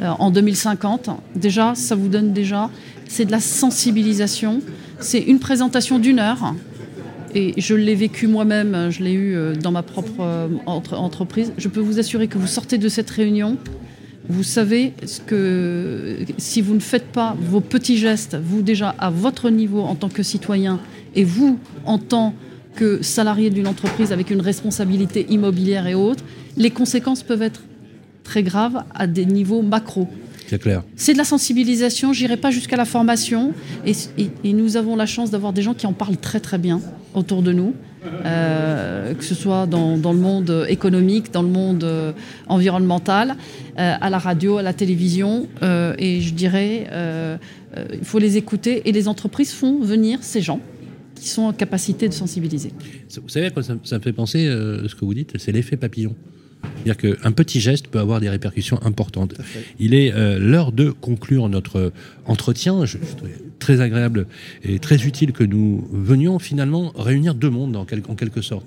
en 0.00 0.30
2050. 0.30 1.10
Déjà, 1.34 1.74
ça 1.74 1.96
vous 1.96 2.06
donne 2.06 2.32
déjà, 2.32 2.70
c'est 3.08 3.24
de 3.24 3.32
la 3.32 3.40
sensibilisation. 3.40 4.60
C'est 5.00 5.20
une 5.20 5.40
présentation 5.40 5.98
d'une 5.98 6.20
heure 6.20 6.54
et 7.34 7.54
je 7.60 7.74
l'ai 7.74 7.94
vécu 7.94 8.26
moi-même, 8.26 8.90
je 8.90 9.02
l'ai 9.02 9.12
eu 9.12 9.34
euh, 9.34 9.54
dans 9.54 9.72
ma 9.72 9.82
propre 9.82 10.20
euh, 10.20 10.48
entreprise. 10.66 11.52
Je 11.58 11.68
peux 11.68 11.80
vous 11.80 11.98
assurer 11.98 12.28
que 12.28 12.38
vous 12.38 12.46
sortez 12.46 12.78
de 12.78 12.88
cette 12.88 13.10
réunion, 13.10 13.58
vous 14.28 14.42
savez 14.42 14.92
que 15.26 16.18
si 16.36 16.60
vous 16.60 16.74
ne 16.74 16.80
faites 16.80 17.06
pas 17.06 17.36
vos 17.40 17.60
petits 17.60 17.96
gestes, 17.96 18.36
vous 18.36 18.62
déjà 18.62 18.90
à 18.98 19.10
votre 19.10 19.48
niveau 19.48 19.80
en 19.80 19.94
tant 19.94 20.10
que 20.10 20.22
citoyen 20.22 20.80
et 21.14 21.24
vous 21.24 21.58
en 21.86 21.98
tant 21.98 22.34
que 22.74 23.02
salarié 23.02 23.50
d'une 23.50 23.66
entreprise 23.66 24.12
avec 24.12 24.30
une 24.30 24.42
responsabilité 24.42 25.26
immobilière 25.30 25.86
et 25.86 25.94
autres, 25.94 26.22
les 26.56 26.70
conséquences 26.70 27.22
peuvent 27.22 27.42
être 27.42 27.62
très 28.22 28.42
graves 28.42 28.84
à 28.94 29.06
des 29.06 29.24
niveaux 29.24 29.62
macro. 29.62 30.08
C'est 30.48 30.58
clair. 30.58 30.82
C'est 30.96 31.12
de 31.12 31.18
la 31.18 31.24
sensibilisation, 31.24 32.14
j'irai 32.14 32.38
pas 32.38 32.50
jusqu'à 32.50 32.76
la 32.76 32.86
formation. 32.86 33.52
Et, 33.84 34.52
nous 34.52 34.76
avons 34.76 34.96
la 34.96 35.04
chance 35.04 35.30
d'avoir 35.30 35.52
des 35.52 35.60
gens 35.62 35.74
qui 35.74 35.86
en 35.86 35.92
parlent 35.92 36.16
très 36.16 36.40
très 36.40 36.56
bien 36.56 36.80
autour 37.14 37.42
de 37.42 37.52
nous, 37.52 37.74
euh, 38.24 39.12
que 39.12 39.24
ce 39.24 39.34
soit 39.34 39.66
dans, 39.66 39.96
le 39.96 40.18
monde 40.18 40.66
économique, 40.68 41.32
dans 41.32 41.42
le 41.42 41.48
monde 41.48 41.84
euh, 41.84 42.12
environnemental, 42.46 43.36
euh, 43.78 43.94
à 44.00 44.08
la 44.08 44.18
radio, 44.18 44.56
à 44.56 44.62
la 44.62 44.72
télévision. 44.72 45.46
et 45.62 46.20
je 46.22 46.32
dirais, 46.32 46.88
il 47.92 48.04
faut 48.04 48.18
les 48.18 48.38
écouter. 48.38 48.88
Et 48.88 48.92
les 48.92 49.06
entreprises 49.06 49.52
font 49.52 49.80
venir 49.80 50.20
ces 50.22 50.40
gens 50.40 50.60
qui 51.14 51.28
sont 51.28 51.42
en 51.42 51.52
capacité 51.52 52.08
de 52.08 52.14
sensibiliser. 52.14 52.72
Vous 53.22 53.28
savez 53.28 53.50
ça, 53.60 53.74
ça 53.82 53.98
me 53.98 54.02
fait 54.02 54.12
penser, 54.12 54.46
ce 54.46 54.94
que 54.94 55.04
vous 55.04 55.14
dites, 55.14 55.32
c'est 55.36 55.52
l'effet 55.52 55.76
papillon. 55.76 56.14
C'est-à-dire 56.62 57.18
qu'un 57.18 57.32
petit 57.32 57.60
geste 57.60 57.88
peut 57.88 57.98
avoir 57.98 58.20
des 58.20 58.28
répercussions 58.28 58.80
importantes. 58.82 59.34
Il 59.78 59.94
est 59.94 60.12
euh, 60.12 60.38
l'heure 60.38 60.72
de 60.72 60.90
conclure 60.90 61.48
notre 61.48 61.92
entretien. 62.24 62.84
Je, 62.84 62.98
très 63.58 63.80
agréable 63.80 64.26
et 64.64 64.78
très 64.78 65.04
utile 65.04 65.32
que 65.32 65.44
nous 65.44 65.86
venions 65.92 66.38
finalement 66.38 66.92
réunir 66.96 67.34
deux 67.34 67.50
mondes 67.50 67.76
en, 67.76 67.84
quelque 67.84 68.40
sorte. 68.40 68.66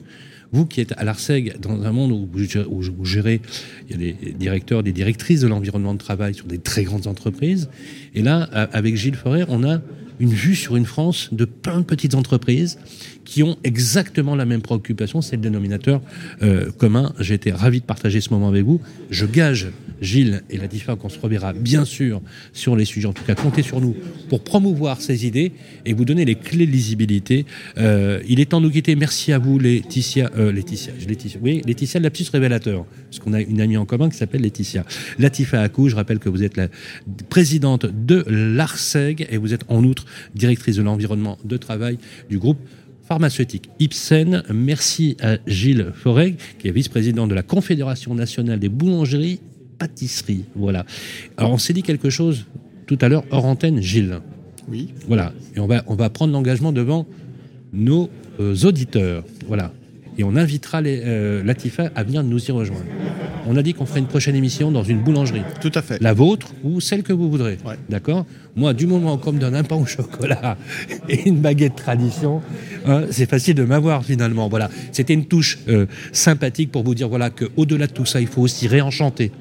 Vous 0.52 0.66
qui 0.66 0.82
êtes 0.82 0.94
à 0.98 1.06
l'ARSEG, 1.06 1.58
dans 1.62 1.82
un 1.82 1.92
monde 1.92 2.12
où 2.12 2.28
vous, 2.32 3.06
gérez, 3.06 3.42
il 3.90 3.92
y 3.92 3.96
a 3.96 4.14
des 4.14 4.34
directeurs, 4.34 4.84
des 4.84 4.92
directrices 4.92 5.40
de 5.42 5.48
l'environnement 5.48 5.94
de 5.94 6.00
travail 6.00 6.34
sur 6.34 6.46
des 6.46 6.58
très 6.58 6.84
grandes 6.84 7.08
entreprises. 7.08 7.70
Et 8.16 8.22
là, 8.22 8.42
avec 8.74 8.98
Gilles 8.98 9.16
Forêt, 9.16 9.46
on 9.48 9.64
a 9.64 9.80
une 10.22 10.34
vue 10.34 10.56
sur 10.56 10.76
une 10.76 10.86
France 10.86 11.30
de 11.32 11.46
plein 11.46 11.80
de 11.80 11.84
petites 11.84 12.14
entreprises 12.14 12.78
qui 13.26 13.44
ont 13.44 13.58
exactement 13.64 14.36
la 14.36 14.46
même 14.46 14.62
préoccupation, 14.62 15.22
c'est 15.22 15.36
le 15.38 15.42
dénominateur 15.42 16.02
euh, 16.42 16.70
commun. 16.72 17.14
J'ai 17.20 17.36
été 17.36 17.52
ravi 17.52 17.80
de 17.80 17.86
partager 17.86 18.20
ce 18.20 18.30
moment 18.32 18.50
avec 18.50 18.66
vous. 18.66 18.82
Je 19.10 19.26
gage, 19.26 19.70
Gilles 20.02 20.44
et 20.50 20.58
Latifa, 20.58 20.96
qu'on 20.96 21.10
se 21.10 21.20
reverra 21.20 21.54
bien 21.54 21.86
sûr 21.86 22.22
sur 22.54 22.76
les 22.76 22.86
sujets. 22.86 23.08
En 23.08 23.14
tout 23.14 23.24
cas, 23.24 23.36
comptez 23.36 23.62
sur 23.62 23.80
nous 23.80 23.96
pour 24.30 24.44
promouvoir 24.44 25.02
ces 25.02 25.26
idées 25.26 25.54
et 25.86 25.94
vous 25.94 26.06
donner 26.06 26.26
les 26.26 26.36
clés 26.36 26.66
de 26.66 26.72
lisibilité. 26.72 27.46
Euh, 27.78 28.22
il 28.28 28.40
est 28.40 28.46
temps 28.46 28.60
de 28.60 28.66
nous 28.66 28.72
quitter. 28.72 28.96
Merci 28.96 29.32
à 29.32 29.40
vous, 29.40 29.60
Laetitia. 29.60 30.30
Euh, 30.38 30.52
Laetitia, 30.52 30.92
Laetitia, 31.08 31.40
oui, 31.42 31.62
Laetitia, 31.66 32.00
la 32.00 32.10
petite 32.10 32.30
révélateur, 32.30 32.86
parce 33.10 33.20
qu'on 33.20 33.34
a 33.34 33.42
une 33.42 33.62
amie 33.62 33.78
en 33.78 33.86
commun 33.86 34.10
qui 34.10 34.18
s'appelle 34.18 34.42
Laetitia. 34.42 34.84
Latifa 35.20 35.62
Akou, 35.62 35.88
je 35.90 35.96
rappelle 35.96 36.20
que 36.20 36.30
vous 36.30 36.44
êtes 36.44 36.58
la 36.58 36.68
présidente 37.30 37.86
de 37.86 38.26
l'ARSEG 38.28 39.28
et 39.30 39.38
vous 39.38 39.54
êtes 39.54 39.64
en 39.70 39.84
outre 39.84 40.06
directrice 40.36 40.76
de 40.76 40.82
l'environnement 40.82 41.38
de 41.43 41.58
travail 41.58 41.97
du 42.30 42.38
groupe 42.38 42.60
pharmaceutique 43.04 43.69
Ipsen. 43.80 44.43
Merci 44.54 45.17
à 45.21 45.38
Gilles 45.47 45.91
Foreg, 45.93 46.38
qui 46.60 46.67
est 46.67 46.71
vice-président 46.71 47.28
de 47.28 47.36
la 47.36 47.43
Confédération 47.43 48.13
nationale 48.15 48.60
des 48.60 48.69
boulangeries 48.69 49.39
pâtisseries. 49.78 50.45
Voilà. 50.56 50.86
Alors 51.38 51.52
on 51.52 51.58
s'est 51.58 51.74
dit 51.74 51.84
quelque 51.84 52.10
chose 52.10 52.45
tout 52.88 52.97
à 53.02 53.10
l'heure 53.10 53.24
hors 53.32 53.45
antenne, 53.45 53.82
Gilles. 53.82 54.19
Oui. 54.69 54.89
Voilà. 55.08 55.34
Et 55.56 55.60
on 55.60 55.67
va, 55.67 55.84
on 55.88 55.95
va 55.95 56.10
prendre 56.10 56.34
l'engagement 56.34 56.71
devant 56.71 57.08
nos 57.74 58.10
euh, 58.39 58.56
auditeurs. 58.63 59.24
Voilà 59.47 59.74
et 60.17 60.24
on 60.24 60.36
invitera 60.36 60.82
les, 60.82 61.02
euh, 61.04 61.43
Latifa 61.43 61.91
à 61.95 62.04
venir 62.04 62.24
nous 62.24 62.43
y 62.43 62.52
rejoindre. 62.52 62.86
On 63.47 63.58
a 63.58 63.63
dit 63.63 63.74
qu'on 63.74 63.86
ferait 63.86 64.00
une 64.00 64.08
prochaine 64.08 64.36
émission 64.36 64.71
dans 64.71 64.84
une 64.84 65.00
boulangerie. 65.02 65.41
Tout 65.62 65.71
à 65.74 65.82
fait. 65.82 66.02
La 66.02 66.13
vôtre 66.13 66.54
ou 66.63 66.80
celle 66.80 67.04
que 67.04 67.13
vous 67.13 67.30
voudrez. 67.30 67.58
D'accord 67.89 68.26
Moi, 68.56 68.74
du 68.74 68.86
moment 68.88 69.17
qu'on 69.17 69.32
me 69.32 69.39
donne 69.39 69.56
un 69.56 69.63
pain 69.63 69.78
au 69.78 69.86
chocolat 69.86 70.58
et 71.10 71.28
une 71.28 71.39
baguette 71.39 71.76
tradition, 71.76 72.41
hein, 72.86 73.06
c'est 73.10 73.30
facile 73.30 73.56
de 73.56 73.63
m'avoir 73.63 74.06
finalement. 74.06 74.47
Voilà. 74.47 74.69
C'était 74.91 75.13
une 75.13 75.26
touche 75.26 75.60
euh, 75.67 75.86
sympathique 76.12 76.71
pour 76.71 76.84
vous 76.84 76.95
dire 76.95 77.10
voilà 77.10 77.30
qu'au-delà 77.30 77.88
de 77.88 77.93
tout 77.93 78.06
ça, 78.06 78.21
il 78.21 78.28
faut 78.28 78.41
aussi 78.41 78.67
réenchanter 78.67 79.32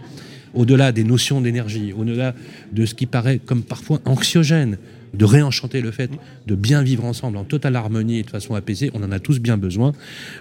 au-delà 0.55 0.93
des 0.93 1.05
notions 1.05 1.41
d'énergie, 1.41 1.93
au-delà 1.93 2.35
de 2.73 2.87
ce 2.87 2.95
qui 2.95 3.07
paraît 3.07 3.39
comme 3.39 3.63
parfois 3.63 4.01
anxiogène, 4.05 4.79
de 5.15 5.25
réenchanter 5.25 5.81
le 5.81 5.91
fait 5.91 6.11
de 6.47 6.55
bien 6.55 6.83
vivre 6.83 7.05
ensemble 7.05 7.37
en 7.37 7.45
totale 7.45 7.77
harmonie 7.77 8.19
et 8.19 8.23
de 8.23 8.31
façon 8.31 8.55
apaisée. 8.55 8.91
On 8.95 9.03
en 9.03 9.13
a 9.13 9.19
tous 9.19 9.41
bien 9.41 9.57
besoin. 9.57 9.93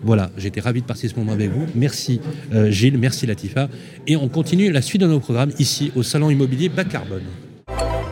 Voilà, 0.03 0.31
j'étais 0.37 0.61
ravi 0.61 0.81
de 0.81 0.85
passer 0.85 1.07
ce 1.07 1.15
moment 1.15 1.33
avec 1.33 1.51
vous. 1.51 1.65
Merci 1.75 2.21
euh, 2.53 2.71
Gilles, 2.71 2.97
merci 2.97 3.25
Latifa. 3.25 3.69
Et 4.07 4.15
on 4.15 4.27
continue 4.29 4.71
la 4.71 4.81
suite 4.81 5.01
de 5.01 5.07
nos 5.07 5.19
programmes 5.19 5.51
ici 5.59 5.91
au 5.95 6.03
Salon 6.03 6.29
Immobilier 6.29 6.69
Bas 6.69 6.85
Carbone. 6.85 7.23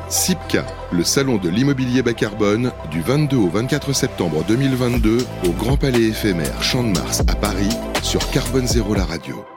SIPCA, 0.10 0.66
le 0.94 1.04
salon 1.04 1.38
de 1.38 1.50
l'immobilier 1.50 2.02
bas 2.02 2.14
carbone, 2.14 2.72
du 2.92 3.02
22 3.02 3.36
au 3.36 3.50
24 3.50 3.94
septembre 3.94 4.46
2022 4.48 5.18
au 5.46 5.52
Grand 5.52 5.76
Palais 5.76 6.04
éphémère 6.04 6.64
Champ 6.64 6.82
de 6.84 6.94
Mars 6.98 7.22
à 7.28 7.36
Paris 7.36 7.76
sur 8.04 8.30
Carbone 8.32 8.68
Zéro 8.68 8.94
la 8.96 9.04
radio. 9.04 9.57